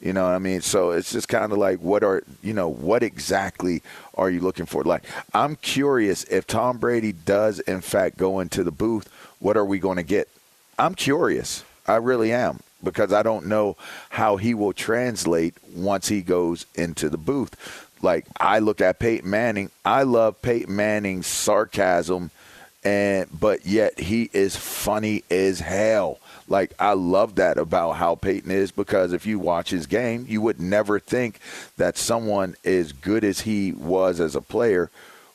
[0.00, 0.60] You know what I mean?
[0.60, 3.82] So it's just kind of like what are, you know, what exactly
[4.14, 4.84] are you looking for?
[4.84, 5.02] Like
[5.34, 9.08] I'm curious if Tom Brady does in fact go into the booth,
[9.40, 10.28] what are we going to get?
[10.78, 11.64] I'm curious.
[11.86, 13.76] I really am because I don't know
[14.10, 17.88] how he will translate once he goes into the booth.
[18.00, 22.30] Like I look at Peyton Manning, I love Peyton Manning's sarcasm
[22.84, 26.18] and but yet he is funny as hell.
[26.48, 30.40] Like I love that about how Peyton is because if you watch his game, you
[30.40, 31.40] would never think
[31.76, 34.90] that someone as good as he was as a player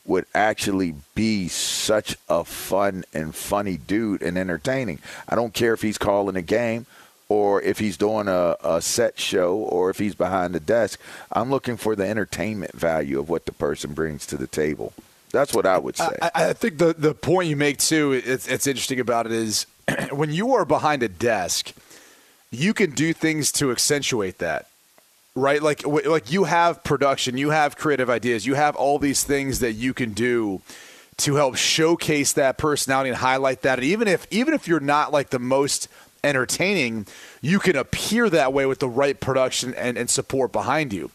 [0.06, 5.00] would actually be such a fun and funny dude and entertaining.
[5.30, 6.86] I don't care if he's calling a game
[7.30, 11.00] or if he's doing a, a set show or if he's behind the desk.
[11.32, 14.94] I'm looking for the entertainment value of what the person brings to the table.
[15.34, 16.16] That's what I would say.
[16.22, 19.66] I, I think the the point you make too, it's, it's interesting about it is
[20.12, 21.74] when you are behind a desk,
[22.52, 24.68] you can do things to accentuate that
[25.36, 25.62] right?
[25.62, 29.74] Like like you have production, you have creative ideas, you have all these things that
[29.74, 30.62] you can do
[31.18, 33.80] to help showcase that personality and highlight that.
[33.80, 35.88] And even if even if you're not like the most
[36.24, 37.06] entertaining,
[37.42, 41.12] you can appear that way with the right production and, and support behind you.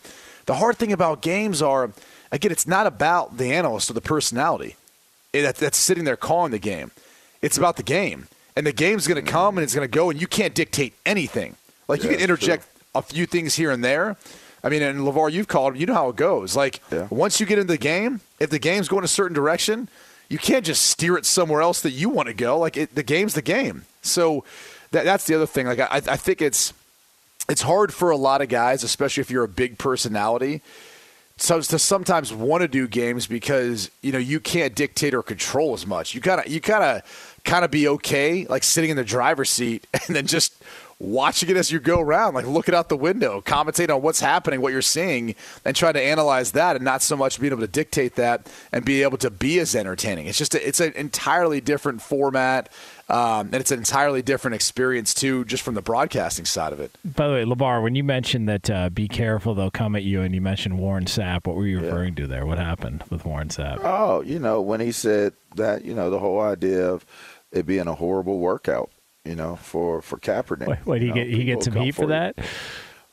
[0.46, 1.90] The hard thing about games are
[2.32, 4.76] again, it's not about the analyst or the personality
[5.32, 6.90] it, that's sitting there calling the game.
[7.42, 8.28] It's about the game.
[8.56, 9.30] And the game's going to mm-hmm.
[9.30, 11.56] come and it's going to go, and you can't dictate anything.
[11.86, 14.16] Like you can interject a few things here and there.
[14.62, 16.56] I mean, and LeVar, you've called, you know how it goes.
[16.56, 19.88] Like, once you get into the game, if the game's going a certain direction,
[20.28, 22.58] you can't just steer it somewhere else that you want to go.
[22.58, 23.84] Like, it, the game's the game.
[24.02, 24.44] So
[24.90, 25.66] that, that's the other thing.
[25.66, 26.72] Like, I, I think it's
[27.48, 30.60] it's hard for a lot of guys, especially if you're a big personality,
[31.38, 35.74] so to sometimes want to do games because you know you can't dictate or control
[35.74, 36.14] as much.
[36.14, 37.02] You gotta you gotta
[37.44, 40.54] kind of be okay, like sitting in the driver's seat and then just
[41.00, 44.60] watching it as you go around, like looking out the window, commentate on what's happening,
[44.60, 47.68] what you're seeing, and try to analyze that, and not so much being able to
[47.68, 50.26] dictate that and be able to be as entertaining.
[50.26, 52.68] It's just a, it's an entirely different format.
[53.10, 56.90] Um, and it's an entirely different experience too, just from the broadcasting side of it.
[57.04, 60.20] By the way, LeVar, when you mentioned that uh, be careful they'll come at you,
[60.20, 62.44] and you mentioned Warren Sapp, what were you referring to there?
[62.44, 63.80] What happened with Warren Sapp?
[63.82, 67.06] Oh, you know, when he said that, you know, the whole idea of
[67.50, 68.90] it being a horrible workout,
[69.24, 70.66] you know, for for Kaepernick.
[70.66, 72.08] Wait, wait, he You know, get he people get some heat for you.
[72.08, 72.36] that?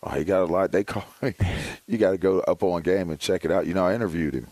[0.04, 0.72] Oh, he got a lot.
[0.74, 1.06] They call.
[1.88, 3.66] you got to go up on game and check it out.
[3.66, 4.48] You know, I interviewed him.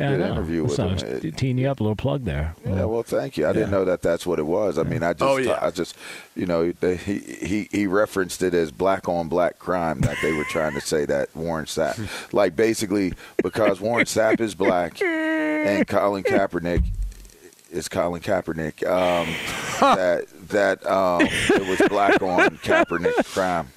[0.00, 0.92] Yeah, Did an interview with so I him.
[0.94, 2.54] was It- teeing you up, a little plug there.
[2.64, 3.46] Yeah, well, thank you.
[3.46, 4.78] I didn't know that that's what it was.
[4.78, 5.58] I mean, I just, Oh, yeah.
[5.60, 5.94] I just,
[6.34, 10.44] you know, he he he referenced it as black on black crime that they were
[10.44, 16.22] trying to say that Warren Sapp, like basically because Warren Sapp is black and Colin
[16.24, 16.82] Kaepernick
[17.70, 19.28] is Colin Kaepernick, um,
[19.96, 23.68] that that um, it was black on Kaepernick crime.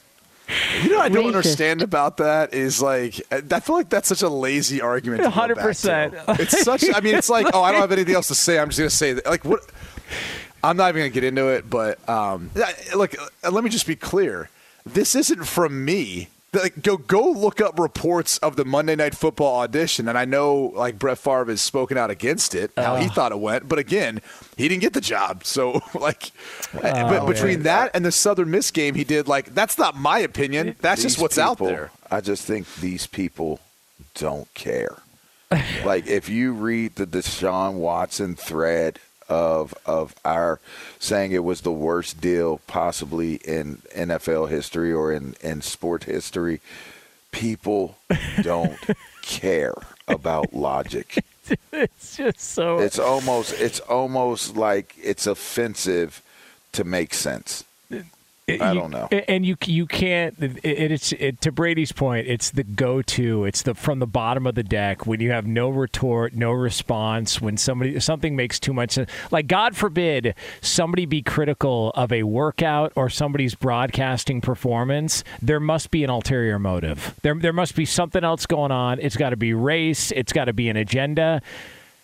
[0.84, 1.28] You know, what I don't Racist.
[1.28, 5.24] understand about that is like I feel like that's such a lazy argument.
[5.24, 5.56] back to.
[5.56, 6.40] 100%.
[6.40, 6.84] It's such.
[6.94, 8.60] I mean, it's like oh, I don't have anything else to say.
[8.60, 9.26] I'm just gonna say that.
[9.26, 9.62] Like what?
[10.64, 11.70] I'm not even gonna get into it.
[11.70, 12.52] But um,
[12.96, 14.50] look, uh, let me just be clear.
[14.86, 16.28] This isn't from me.
[16.54, 20.72] Like, go go look up reports of the Monday Night Football audition, and I know
[20.76, 23.14] like Brett Favre has spoken out against it, how he ah.
[23.14, 23.68] thought it went.
[23.68, 24.22] But again,
[24.58, 25.46] he didn't get the job.
[25.46, 26.32] So like,
[26.82, 29.96] eh, Oh, but between that and the Southern Miss game, he did like that's not
[29.96, 30.76] my opinion.
[30.82, 31.92] That's just These what's out there.
[32.12, 33.60] I just think these people
[34.16, 34.98] don't care.
[35.86, 39.00] like if you read the Deshaun Watson thread
[39.34, 40.60] of of our
[41.00, 46.62] saying it was the worst deal possibly in NFL history or in, in sport history,
[47.32, 47.98] people
[48.42, 48.80] don't
[49.24, 49.74] care
[50.08, 51.26] about logic.
[51.72, 52.78] it's just so.
[52.80, 56.22] It's almost it's almost like it's offensive
[56.74, 57.64] to make sense.
[58.50, 59.08] I don't know.
[59.30, 60.36] And you you can't.
[60.38, 62.28] It, it's it, to Brady's point.
[62.28, 63.46] It's the go-to.
[63.46, 67.40] It's the from the bottom of the deck when you have no retort, no response.
[67.40, 69.10] When somebody something makes too much sense.
[69.32, 75.24] Like God forbid somebody be critical of a workout or somebody's broadcasting performance.
[75.42, 77.18] There must be an ulterior motive.
[77.22, 79.00] There there must be something else going on.
[79.00, 80.12] It's got to be race.
[80.12, 81.42] It's got to be an agenda.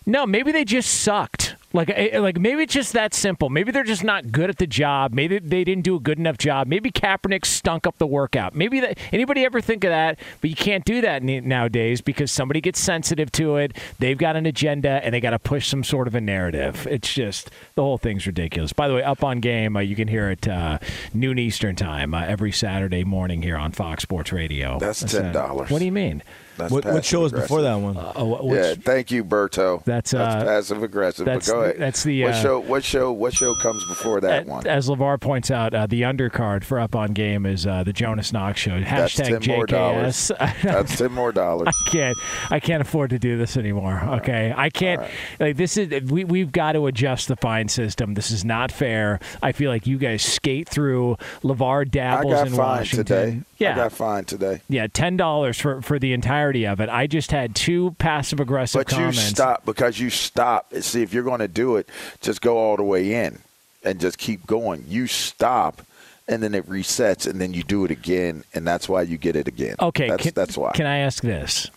[0.06, 1.56] No, maybe they just sucked.
[1.72, 3.48] Like, eh, like maybe it's just that simple.
[3.48, 5.12] Maybe they're just not good at the job.
[5.12, 6.66] Maybe they didn't do a good enough job.
[6.66, 8.54] Maybe Kaepernick stunk up the workout.
[8.54, 10.18] Maybe that anybody ever think of that?
[10.40, 13.76] But you can't do that nowadays because somebody gets sensitive to it.
[14.00, 16.88] They've got an agenda and they got to push some sort of a narrative.
[16.90, 18.72] It's just the whole thing's ridiculous.
[18.72, 20.78] By the way, up on game, uh, you can hear it uh,
[21.14, 24.78] noon Eastern time uh, every Saturday morning here on Fox Sports Radio.
[24.80, 25.70] That's uh, $10.
[25.70, 26.22] What do you mean?
[26.60, 27.96] That's What, what show is before that one?
[27.96, 29.82] Uh, what- what's- Yeah, thank you, Berto.
[29.84, 31.24] That's, uh, passive aggressive.
[31.26, 31.78] that's but go the- ahead.
[31.80, 32.60] that's the, what uh, show.
[32.60, 33.12] What show?
[33.12, 34.66] What show comes before that A- one?
[34.66, 38.32] As LeVar points out, uh, the undercard for Up on Game is uh, the Jonas
[38.32, 38.78] Knox Show.
[38.80, 40.30] That's Hashtag ten more dollars.
[40.38, 40.62] JKS.
[40.62, 41.68] That's ten more dollars.
[41.86, 42.18] I can't.
[42.50, 44.00] I can't afford to do this anymore.
[44.20, 45.02] Okay, I can't.
[45.38, 46.10] Like this is.
[46.10, 48.14] We we've got to adjust the fine system.
[48.14, 49.20] This is not fair.
[49.42, 51.16] I feel like you guys skate through.
[51.42, 53.04] LeVar I dabbles got in fined Washington.
[53.04, 53.40] today.
[53.60, 53.72] Yeah.
[53.72, 54.62] I got fined today.
[54.68, 56.88] yeah, ten dollars for for the entirety of it.
[56.88, 59.16] I just had two passive aggressive But comments.
[59.18, 60.72] you stop because you stop.
[60.80, 61.88] See, if you're going to do it,
[62.20, 63.38] just go all the way in
[63.84, 64.84] and just keep going.
[64.88, 65.82] You stop,
[66.26, 69.36] and then it resets, and then you do it again, and that's why you get
[69.36, 69.76] it again.
[69.78, 70.72] Okay, that's, can, that's why.
[70.72, 71.70] Can I ask this?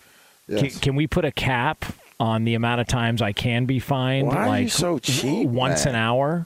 [0.48, 0.60] Yes.
[0.62, 1.86] Can, can we put a cap
[2.20, 4.28] on the amount of times I can be fined?
[4.28, 5.96] Why are like you so cheap, Once man?
[5.96, 6.46] an hour.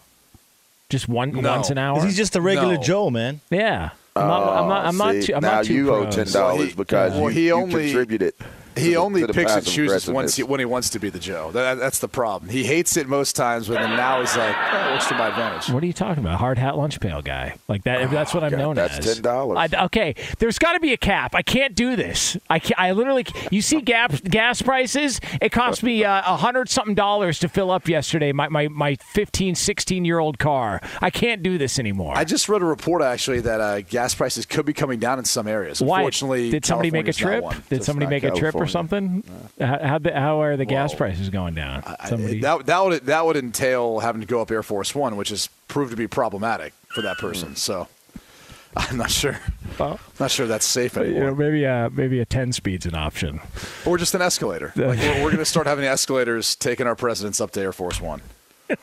[0.90, 1.52] Just one No.
[1.52, 1.96] once an hour.
[1.98, 2.82] 'Cause he's just a regular No.
[2.82, 3.42] Joe, man.
[3.52, 3.90] yeah.
[4.18, 4.58] I'm not.
[4.58, 4.86] I'm not.
[4.86, 5.36] I'm not Oh, see, too.
[5.36, 7.84] I'm now not too you owe ten dollars Well, because well, you, he you only-
[7.86, 8.34] contributed.
[8.78, 11.20] To He the- only picks and chooses once he, when he wants to be the
[11.20, 11.52] Joe.
[11.52, 12.50] That, that's the problem.
[12.50, 15.28] He hates it most times, but then now he's like, oh, it works to my
[15.28, 15.70] advantage.
[15.70, 16.40] What are you talking about?
[16.40, 17.56] Hard hat lunch pail guy.
[17.68, 18.10] Like that.
[18.12, 19.20] that's what I'm God, known that's as.
[19.20, 19.58] $10.
[19.58, 20.16] I- Okay.
[20.40, 21.36] There's got to be a cap.
[21.36, 22.38] I can't do this.
[22.50, 23.26] I can I literally.
[23.52, 25.20] You see gas gas prices.
[25.42, 28.32] It cost me uh, a hundred something dollars to fill up yesterday.
[28.32, 30.82] My my my 15, 16 year old car.
[31.02, 32.14] I can't do this anymore.
[32.16, 35.26] I just read a report actually that uh, gas prices could be coming down in
[35.26, 35.82] some areas.
[35.82, 36.00] Why?
[36.00, 37.44] Unfortunately, did somebody make a trip?
[37.70, 39.24] Did Just somebody make a trip or California.
[39.24, 39.68] something?
[39.68, 41.84] How, how, the- how are the gas prices going down?
[41.86, 45.30] I- that, that would that would entail having to go up Air Force One, which
[45.30, 47.56] has proved to be problematic for that person.
[47.56, 47.88] So
[48.78, 49.40] I'm not sure.
[49.80, 51.24] Well, not sure that's safe you anymore.
[51.26, 53.40] know, maybe uh, maybe a ten speed's an option.
[53.86, 54.72] or just an escalator.
[54.76, 58.00] Like we're, we're going to start having escalators taking our presidents up to Air Force
[58.02, 58.22] One.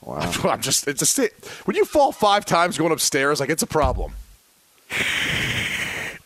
[0.00, 0.30] Wow.
[0.44, 1.28] I'm just it's a
[1.66, 4.12] when you fall five times going upstairs, like it's a problem.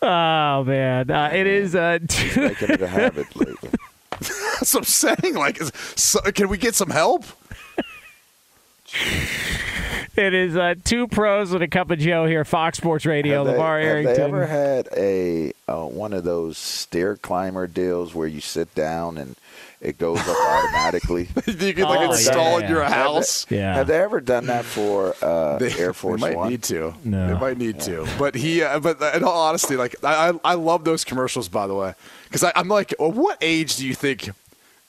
[0.04, 1.76] Oh man, uh, it is.
[1.76, 3.70] Uh, two, Making it a habit lately.
[4.10, 5.36] That's what I'm saying.
[5.36, 7.24] Like, is, so, can we get some help?
[10.16, 13.44] it is uh, two pros and a cup of Joe here, Fox Sports Radio.
[13.44, 14.14] Have they, LeVar have Arrington.
[14.16, 19.16] they ever had a uh, one of those stair climber deals where you sit down
[19.18, 19.36] and
[19.80, 21.28] it goes up automatically?
[21.46, 22.90] you can like Oh, install yeah, in your yeah.
[22.92, 23.46] house.
[23.50, 23.74] Yeah.
[23.74, 26.50] Have they ever done that for uh, They, Air Force they might One?
[26.50, 26.94] need to.
[27.04, 27.28] No.
[27.34, 28.06] They might need to.
[28.18, 31.48] But he, uh, but in all honesty, like I, I, I love those commercials.
[31.48, 31.94] By the way,
[32.24, 34.30] because I'm like, well, what age do you think?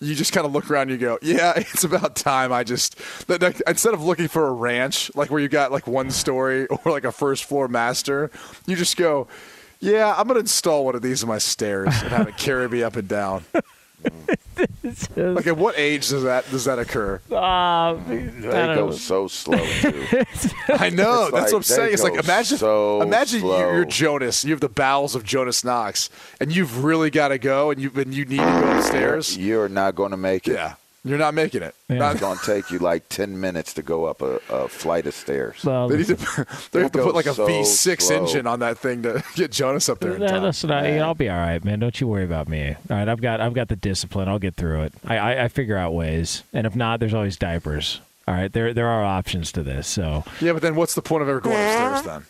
[0.03, 2.51] You just kind of look around and you go, yeah, it's about time.
[2.51, 2.99] I just
[3.29, 7.05] instead of looking for a ranch, like where you got like one story or like
[7.05, 8.29] a first floor master,
[8.65, 9.27] you just go,
[9.79, 12.83] yeah, I'm gonna install one of these in my stairs and have it carry me
[12.83, 13.45] up and down.
[15.15, 17.19] like at what age does that does that occur?
[17.31, 18.91] Uh, They go know.
[18.91, 20.05] so slow too.
[20.69, 21.23] I know.
[21.25, 21.93] It's That's like what I'm saying.
[21.93, 23.59] It's like imagine, so imagine you- slow.
[23.73, 24.43] you're Jonas.
[24.45, 27.91] You have the bowels of Jonas Knox, and you've really got to go, and you
[27.95, 29.37] and you need to go upstairs.
[29.37, 30.53] You're not going to make it.
[30.53, 30.75] Yeah,
[31.05, 31.75] you're not making it.
[31.89, 31.97] Yeah.
[31.97, 35.05] Not- It's going to take you like ten minutes to go up a, a flight
[35.05, 35.63] of stairs.
[35.63, 36.15] Well, they need to.
[36.71, 38.15] They have to put like a so V6 slow.
[38.17, 40.15] engine on that thing to get Jonas up there.
[40.15, 40.43] In time.
[40.43, 41.79] listen, I, I'll be all right, man.
[41.79, 42.69] Don't you worry about me.
[42.89, 44.27] All right, I've got I've got the discipline.
[44.29, 44.93] I'll get through it.
[45.05, 47.99] I, I, I figure out ways, and if not, there's always diapers.
[48.27, 49.87] All right, there there are options to this.
[49.87, 52.25] So Yeah, but then what's the point of ever going upstairs then?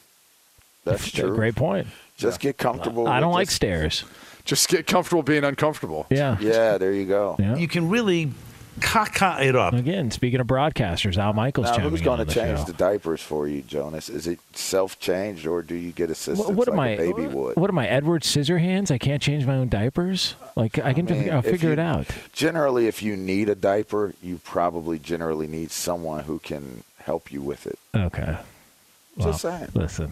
[0.86, 1.34] That's true.
[1.36, 1.88] great point.
[2.18, 3.08] Just get comfortable.
[3.08, 3.56] I don't like this.
[3.56, 4.04] stairs.
[4.46, 6.06] Just get comfortable being uncomfortable.
[6.10, 6.38] Yeah.
[6.42, 7.36] Yeah, there you go.
[7.40, 7.56] Yeah.
[7.56, 8.32] You can really
[8.80, 9.74] caca it up.
[9.74, 12.66] Again, speaking of broadcasters, Al Michaels Now, who's going to change show.
[12.66, 14.10] the diapers for you, Jonas?
[14.10, 17.04] Is it self-changed, or do you get assistance What, what am like I?
[17.04, 17.56] a baby would?
[17.56, 17.88] What am I?
[17.88, 18.92] Edward Scissorhands?
[18.92, 20.36] I can't change my own diapers.
[20.56, 22.08] Like I can, mean, I'll if figure you- it out.
[22.34, 27.42] Generally, if you need a diaper, you probably generally need someone who can help you
[27.42, 27.78] with it.
[27.96, 28.38] Okay.
[29.18, 29.70] Just Well, saying.
[29.76, 30.12] Listen,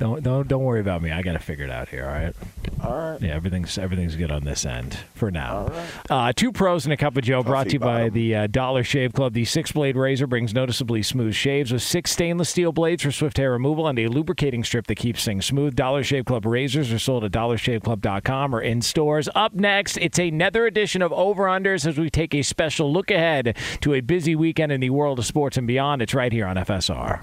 [0.00, 1.12] don't don't don't worry about me.
[1.12, 2.06] I got to figure it out here.
[2.06, 2.34] All right.
[2.82, 3.20] All right.
[3.20, 5.70] Yeah, everything's everything's good on this end for now.
[6.08, 8.82] Uh, two pros and a cup of Joe, brought to you by the uh, Dollar
[8.82, 9.34] Shave Club.
[9.34, 13.36] The six blade razor brings noticeably smooth shaves with six stainless steel blades for swift
[13.36, 15.76] hair removal and a lubricating strip that keeps things smooth.
[15.76, 19.28] Dollar Shave Club razors are sold at dollarshaveclub.com or in stores.
[19.34, 23.54] Up next, it's another edition of Over Unders as we take a special look ahead
[23.82, 26.00] to a busy weekend in the world of sports and beyond.
[26.00, 27.22] It's right here on FSR.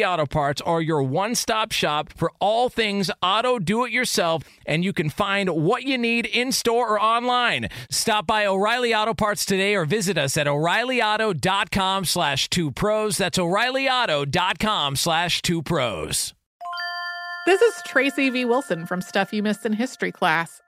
[0.00, 4.82] Auto Parts are your one stop shop for all things auto do it yourself, and
[4.84, 7.68] you can find what you need in store or online.
[7.90, 13.18] Stop by O'Reilly Auto Parts today or visit us at o'ReillyAuto.com slash two pros.
[13.18, 16.32] That's o'ReillyAuto.com slash two pros.
[17.44, 18.46] This is Tracy V.
[18.46, 20.61] Wilson from Stuff You Missed in History class.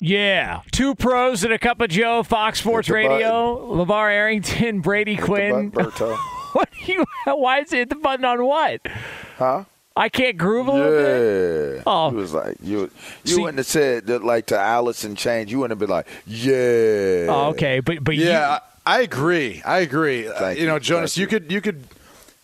[0.00, 0.62] Yeah.
[0.72, 5.72] Two pros and a cup of Joe, Fox Sports Radio, LeVar Arrington, Brady Quinn.
[5.72, 6.16] Berto.
[6.52, 8.80] what do you why is it hit the button on what?
[9.36, 9.64] Huh?
[9.96, 11.76] I can't groove a little bit.
[11.76, 11.82] Yeah.
[11.84, 12.08] Oh.
[12.08, 12.90] It was like you
[13.24, 15.50] you See- wouldn't have said that like to Alice in Chains.
[15.50, 17.26] You wouldn't have been like, yeah.
[17.28, 19.60] Oh, okay, but but yeah, I, I agree.
[19.64, 20.28] I agree.
[20.28, 20.78] Uh, Thank you know.
[20.78, 21.84] Jonas, Thank you could you could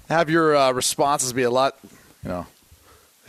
[0.09, 1.79] have your uh, responses be a lot,
[2.25, 2.54] you know, it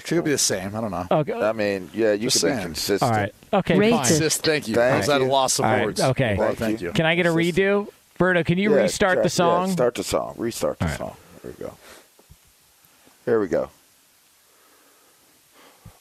[0.06, 0.76] could be the same.
[0.76, 1.06] I don't know.
[1.12, 1.34] okay.
[1.34, 2.58] I mean, yeah, you Just can saying.
[2.60, 3.12] be consistent.
[3.12, 3.34] All right.
[3.54, 4.06] Okay, fine.
[4.06, 4.76] Sis, thank you.
[4.76, 6.02] Thank I was at a loss of All right, words.
[6.02, 6.36] okay.
[6.38, 6.88] Well, Thank thank you.
[6.88, 6.94] you.
[6.94, 7.88] Can I get a redo?
[8.20, 9.68] Berto, can you Yeah, restart try- the song?
[9.68, 10.36] Yeah, start the song.
[10.38, 10.98] Restart the All right.
[10.98, 11.16] song.
[11.44, 11.74] There we go.
[13.26, 13.70] Here we go.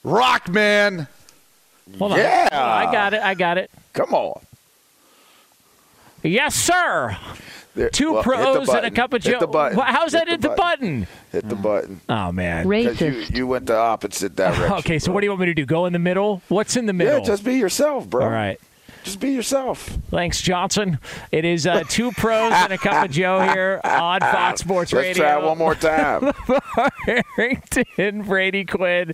[0.02, 1.08] Rock man.
[1.98, 2.12] Hold.
[2.12, 2.48] Yeah.
[2.52, 3.22] Hold on, I got it.
[3.22, 3.70] I got it.
[3.94, 4.40] Come on.
[6.22, 7.16] Yes, sir.
[7.74, 8.94] There- Two well, pros and a button.
[8.94, 9.40] cup of Joe.
[9.40, 9.76] the button.
[9.76, 11.06] Wha- How's Hit that hit the button?
[11.32, 12.00] Hit the button.
[12.08, 12.64] Oh man.
[12.64, 14.72] 'Cause you, you went the opposite direction.
[14.74, 15.66] Okay, so what do you want me to do?
[15.66, 16.40] Go in the middle?
[16.48, 17.18] What's in the middle?
[17.18, 18.24] Yeah, just be yourself, bro.
[18.24, 18.60] All right.
[19.04, 19.98] Just be yourself.
[20.10, 20.98] Thanks, Johnson.
[21.30, 25.08] It is uh, two pros and a cup of Joe here on Fox Sports Radio.
[25.08, 26.32] Let's try one more time.
[27.36, 29.12] Arrington, Brady Quinn,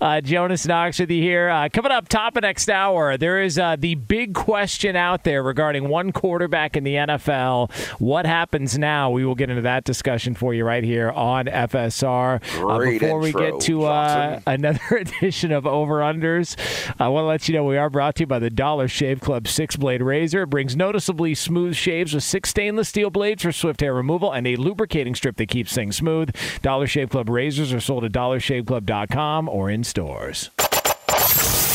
[0.00, 1.48] uh, Jonas Knox with you here.
[1.48, 5.42] Uh, coming up top of next hour, there is uh, the big question out there
[5.42, 7.72] regarding one quarterback in the NFL.
[8.00, 9.10] What happens now?
[9.10, 12.40] We will get into that discussion for you right here on FSR.
[12.62, 16.56] Uh, before we get to uh, another edition of Over Unders,
[17.00, 19.20] I want to let you know we are brought to you by the Dollar Shave
[19.20, 20.42] Club six blade razor.
[20.42, 24.46] It brings noticeably smooth shaves with six stainless steel blades for swift hair removal and
[24.46, 26.34] a lubricating strip that keeps things smooth.
[26.62, 30.50] Dollar Shave Club razors are sold at dollarshaveclub.com or in stores.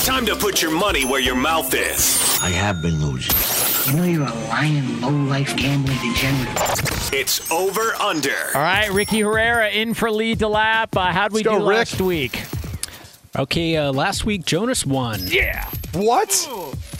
[0.05, 2.39] Time to put your money where your mouth is.
[2.41, 3.35] I have been losing.
[3.93, 7.13] You know you're a lying, low-life gambling degenerate.
[7.13, 8.35] It's over under.
[8.55, 10.95] All right, Ricky Herrera in for Lee DeLapp.
[10.95, 11.77] Uh, how'd we Let's do go, Rick.
[11.77, 12.43] last week?
[13.37, 15.19] Okay, uh, last week Jonas won.
[15.27, 15.69] Yeah.
[15.93, 16.49] What?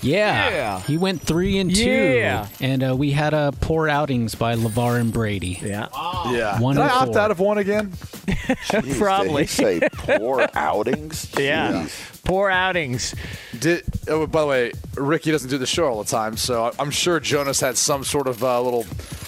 [0.01, 0.49] Yeah.
[0.49, 0.79] Yeah.
[0.81, 1.89] He went three and two.
[1.89, 2.47] Yeah.
[2.61, 5.59] And uh, we had uh, poor outings by LeVar and Brady.
[5.63, 5.88] Yeah.
[6.31, 6.59] Yeah.
[6.59, 7.19] One Did I and opt four.
[7.19, 7.89] out of one again?
[8.27, 9.43] Jeez, Probably.
[9.43, 11.31] Did he say poor outings?
[11.39, 11.88] Yeah.
[12.28, 12.34] Jeez.
[12.34, 13.15] Poor outings.
[13.57, 16.91] Did oh, by the way, Ricky doesn't do the show all the time, so I'm
[16.91, 18.86] sure Jonas had some sort of uh, little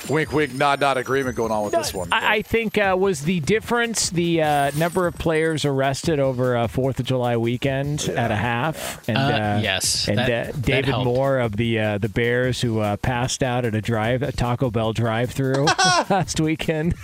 [0.10, 2.12] wink, wink, nod, nod agreement going on with this one.
[2.12, 6.68] I, I think uh, was the difference the uh, number of players arrested over uh,
[6.68, 10.90] Fourth of July weekend at a half, and Uh, yes, and that- uh, David.
[11.00, 14.70] Moore of the uh, the Bears who uh, passed out at a drive a Taco
[14.70, 15.66] Bell drive-through
[16.10, 16.94] last weekend.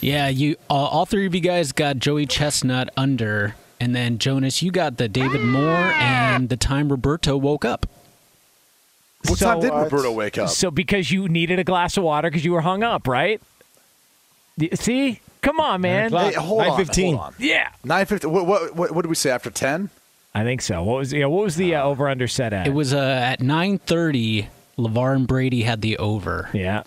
[0.00, 4.62] Yeah, you uh, all three of you guys got Joey Chestnut under, and then Jonas,
[4.62, 5.62] you got the David Moore
[5.98, 7.86] and the time Roberto woke up.
[9.26, 10.48] what So, time did uh, Roberto wake up?
[10.48, 13.40] So because you needed a glass of water because you were hung up, right?
[14.74, 16.12] See, come on, man.
[16.12, 17.04] Hey, hold on, 9:15.
[17.10, 17.34] hold on.
[17.38, 18.26] Yeah, Nine fifty.
[18.28, 19.90] What, what what what did we say after ten?
[20.34, 20.82] I think so.
[20.82, 21.26] What was yeah?
[21.26, 22.66] What was the uh, over under set at?
[22.66, 24.46] It was uh, at 9:30.
[24.76, 26.50] LeVar and Brady had the over.
[26.52, 26.82] yeah.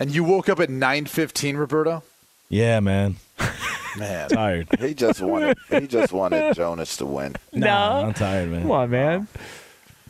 [0.00, 2.02] And you woke up at nine fifteen, Roberto.
[2.50, 3.16] Yeah, man.
[3.98, 4.68] Man, Tired.
[4.78, 5.56] He just wanted.
[5.70, 7.34] He just wanted Jonas to win.
[7.52, 8.06] Nah, No.
[8.08, 8.62] I'm tired, man.
[8.62, 9.28] Come on, man.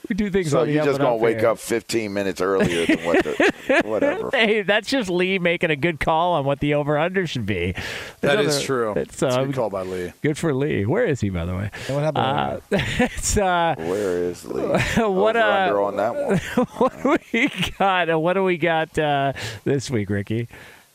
[0.08, 1.48] We do things So on you up just and gonna up wake here.
[1.48, 4.30] up 15 minutes earlier than what the whatever.
[4.32, 7.72] Hey, that's just Lee making a good call on what the over under should be.
[8.20, 8.92] that There's is true.
[8.92, 10.12] It's, It's a uh, good call by Lee.
[10.22, 10.86] good for Lee.
[10.86, 11.70] Where is he, by the way?
[11.88, 12.24] What happened?
[12.24, 12.60] Uh,
[13.00, 14.62] it's uh, Where is Lee?
[14.62, 16.38] what Over uh, under on that one.
[16.78, 18.08] what do we got?
[18.10, 19.32] uh, What do we got uh,
[19.64, 20.46] this week, Ricky?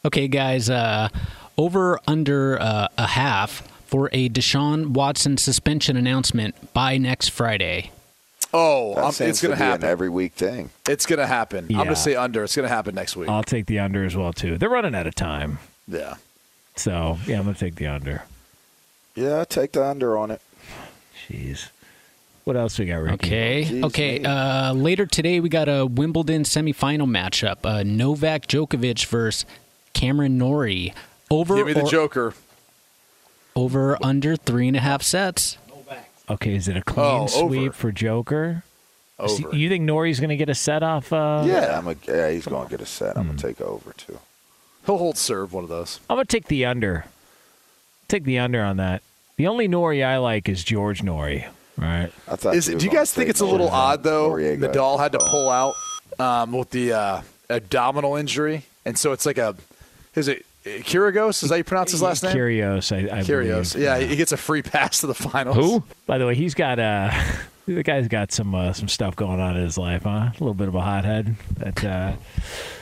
[0.05, 1.09] Okay, guys, uh,
[1.61, 7.91] over under uh, a half for a Deshaun Watson suspension announcement by next Friday.
[8.53, 9.85] Oh, That I'm, it's gonna happen.
[9.87, 10.71] every week thing.
[10.89, 11.67] it's gonna happen.
[11.69, 12.43] I'm gonna say under.
[12.43, 13.29] It's gonna happen next week.
[13.29, 14.57] I'll take the under as well too.
[14.57, 16.15] They're running out of time, yeah.
[16.75, 18.23] so yeah, I'm gonna take the under.
[19.15, 20.41] Yeah, take the under on it.
[21.29, 21.69] Jeez.
[22.43, 23.13] What else we got, Ricky?
[23.13, 23.63] Okay.
[23.69, 24.23] Jeez, okay.
[24.23, 29.45] Uh, later today, we got a Wimbledon semifinal matchup: uh, Novak Djokovic versus
[29.93, 30.93] Cameron Norrie.
[31.31, 32.33] Over Give me the or Joker.
[33.55, 35.57] over under three and a half sets.
[36.29, 37.29] Okay, is it a clean Oh, over.
[37.29, 38.63] sweep for Joker?
[39.17, 39.55] So Over.
[39.55, 41.11] You think Norrie's going to get a set off?
[41.13, 43.17] Uh, Yeah, I'm a, yeah, he's going to get a set.
[43.17, 43.35] I'm going Hmm.
[43.37, 44.19] to take over too.
[44.85, 45.99] He'll hold serve one of those.
[46.09, 47.05] I'm going to take the under.
[48.07, 49.01] Take the under on that.
[49.37, 51.45] The only Nori I like is George Noory.
[51.77, 52.11] Right?
[52.27, 54.03] I thought Is you it, were do you guys think say it's a little odd
[54.03, 54.31] though?
[54.31, 54.71] Noriega.
[54.73, 55.75] Nadal had to pull out
[56.19, 59.55] um, with the uh, abdominal injury, and so it's like a
[60.15, 61.41] is it Kyrgios?
[61.43, 62.33] Is that how you pronounce his last name?
[62.33, 63.73] Curios, I, I Kyrgios.
[63.73, 63.85] believe.
[63.85, 65.57] Yeah, he gets a free pass to the finals.
[65.57, 65.83] Who?
[66.05, 67.11] By the way, he's got uh,
[67.65, 70.29] the guy's got some uh, some stuff going on in his life, huh?
[70.29, 71.35] A little bit of a hothead.
[71.57, 72.13] That uh,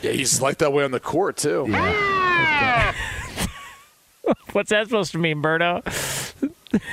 [0.01, 1.65] Yeah, he's like that way on the court too.
[4.51, 5.82] what's that supposed to mean, Berto?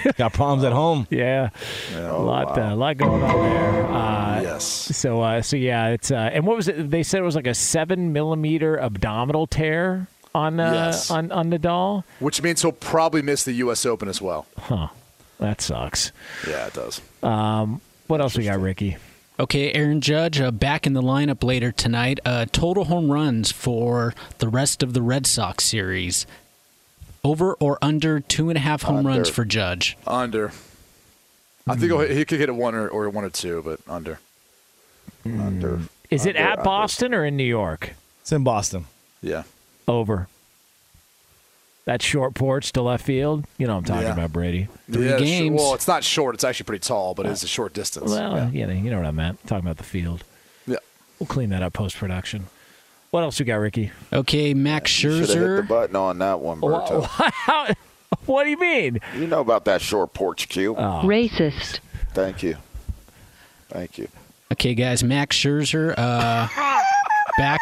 [0.17, 1.07] Got problems at home.
[1.11, 1.51] Yeah,
[1.95, 3.87] a lot, uh, a lot going on there.
[3.87, 4.65] Uh, yes.
[4.65, 6.91] So, uh, so yeah, it's uh, and what was it?
[6.91, 10.07] They said it was like a seven millimeter abdominal tear
[10.37, 11.11] on uh, Yes.
[11.11, 12.05] on on Nadal.
[12.21, 13.85] Which means he'll probably miss the U.S.
[13.87, 14.47] Open as well.
[14.59, 14.89] Huh.
[15.39, 16.13] That sucks.
[16.49, 17.01] Yeah, it does.
[17.23, 18.97] Um, what else we got, Ricky?
[19.39, 22.21] Okay, Aaron Judge uh, back in the lineup later tonight.
[22.25, 26.27] Uh, total home runs for the rest of the Red Sox series.
[27.23, 29.99] Over or under two and a half home runs for Judge.
[30.07, 30.53] Under.
[31.67, 34.21] I think he'll, he could hit a one or, or one or two, but under.
[35.25, 35.81] Under.
[36.09, 36.63] Is it at under.
[36.63, 37.95] Boston or in New York?
[38.23, 38.87] It's in Boston.
[39.21, 39.43] Yeah.
[39.89, 40.29] Over.
[41.85, 43.45] That short porch to left field.
[43.59, 44.13] You know what I'm talking Yeah.
[44.15, 44.67] about, Brady.
[44.91, 45.57] Three yeah, games.
[45.61, 46.35] Well, it's not short.
[46.35, 48.11] It's actually pretty tall, but it's a short distance.
[48.11, 48.51] Well, yeah.
[48.51, 49.47] you know, you know what I meant.
[49.47, 50.25] talking about the field.
[50.67, 50.79] Yeah.
[51.21, 52.47] We'll clean that up post production.
[53.13, 53.93] What else you got, Ricky?
[54.13, 55.69] Okay, Max Should have hit the Scherzer.
[55.69, 57.05] button on that one, Berto.
[57.07, 57.73] How,
[58.27, 58.99] what do you mean?
[59.17, 60.75] You know about that short porch cue.
[60.77, 61.03] Oh.
[61.05, 61.79] Racist.
[62.15, 62.57] Thank you.
[63.69, 64.09] Thank you.
[64.53, 66.49] Okay, guys, Max Scherzer uh,
[67.39, 67.61] back.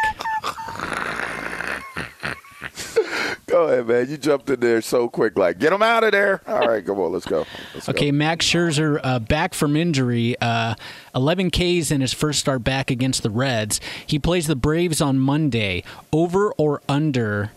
[3.54, 4.10] Go ahead, man.
[4.10, 5.38] You jumped in there so quick.
[5.38, 6.40] Like, get him out of there.
[6.44, 7.12] All right, come on.
[7.12, 7.46] Let's go.
[7.72, 8.16] Let's Okay, go.
[8.16, 10.34] Max Scherzer uh, back from injury.
[10.40, 10.74] Uh,
[11.14, 13.80] 11 Ks in his first start back against the Reds.
[14.04, 15.84] He plays the Braves on Monday.
[16.12, 17.52] Over or under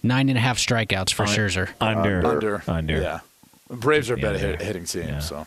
[0.00, 1.70] nine and a half strikeouts for Scherzer?
[1.80, 2.24] Under.
[2.24, 2.62] Under.
[2.68, 3.00] Under.
[3.02, 3.20] Yeah.
[3.68, 5.18] Braves are a better hit, hitting team, Yeah.
[5.18, 5.36] so.
[5.38, 5.46] All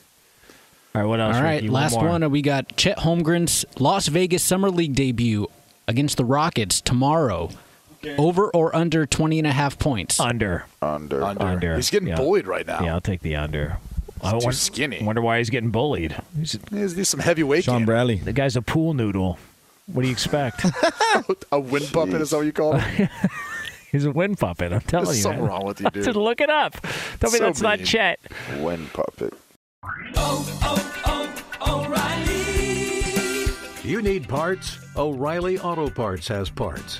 [0.93, 1.37] right, what else?
[1.37, 1.69] All right, Ricky?
[1.69, 2.09] last more.
[2.09, 2.21] one.
[2.23, 5.47] uh, We got Chet Holmgren's Las Vegas Summer League debut
[5.87, 7.49] against the Rockets tomorrow.
[8.17, 10.19] Over or under 20 and a half points?
[10.19, 10.65] Under.
[10.81, 11.23] Under.
[11.23, 11.43] Under.
[11.43, 11.75] Under.
[11.75, 12.15] He's getting Yeah.
[12.17, 12.83] bullied right now.
[12.83, 13.77] Yeah, I'll take the under.
[14.21, 15.03] I too won- skinny.
[15.03, 16.15] Wonder why he's getting bullied.
[16.37, 17.65] He's, He's, he's some heavyweight.
[17.65, 17.85] Sean.
[17.85, 18.15] Bradley.
[18.15, 19.37] the guy's a pool noodle.
[19.87, 20.65] What do you expect?
[21.51, 23.07] A wind puppet is that what you call him?
[23.91, 24.73] he's a wind puppet.
[24.73, 25.23] I'm telling There's you.
[25.23, 25.49] something man.
[25.49, 26.03] wrong with you, dude.
[26.05, 26.73] Just look it up.
[27.19, 27.79] Tell me So that's not.
[27.83, 28.19] Chet.
[28.57, 29.33] Wind puppet.
[30.15, 33.45] Oh, oh, oh, O'Reilly.
[33.89, 34.79] You need parts?
[34.97, 36.99] O'Reilly Auto Parts has parts.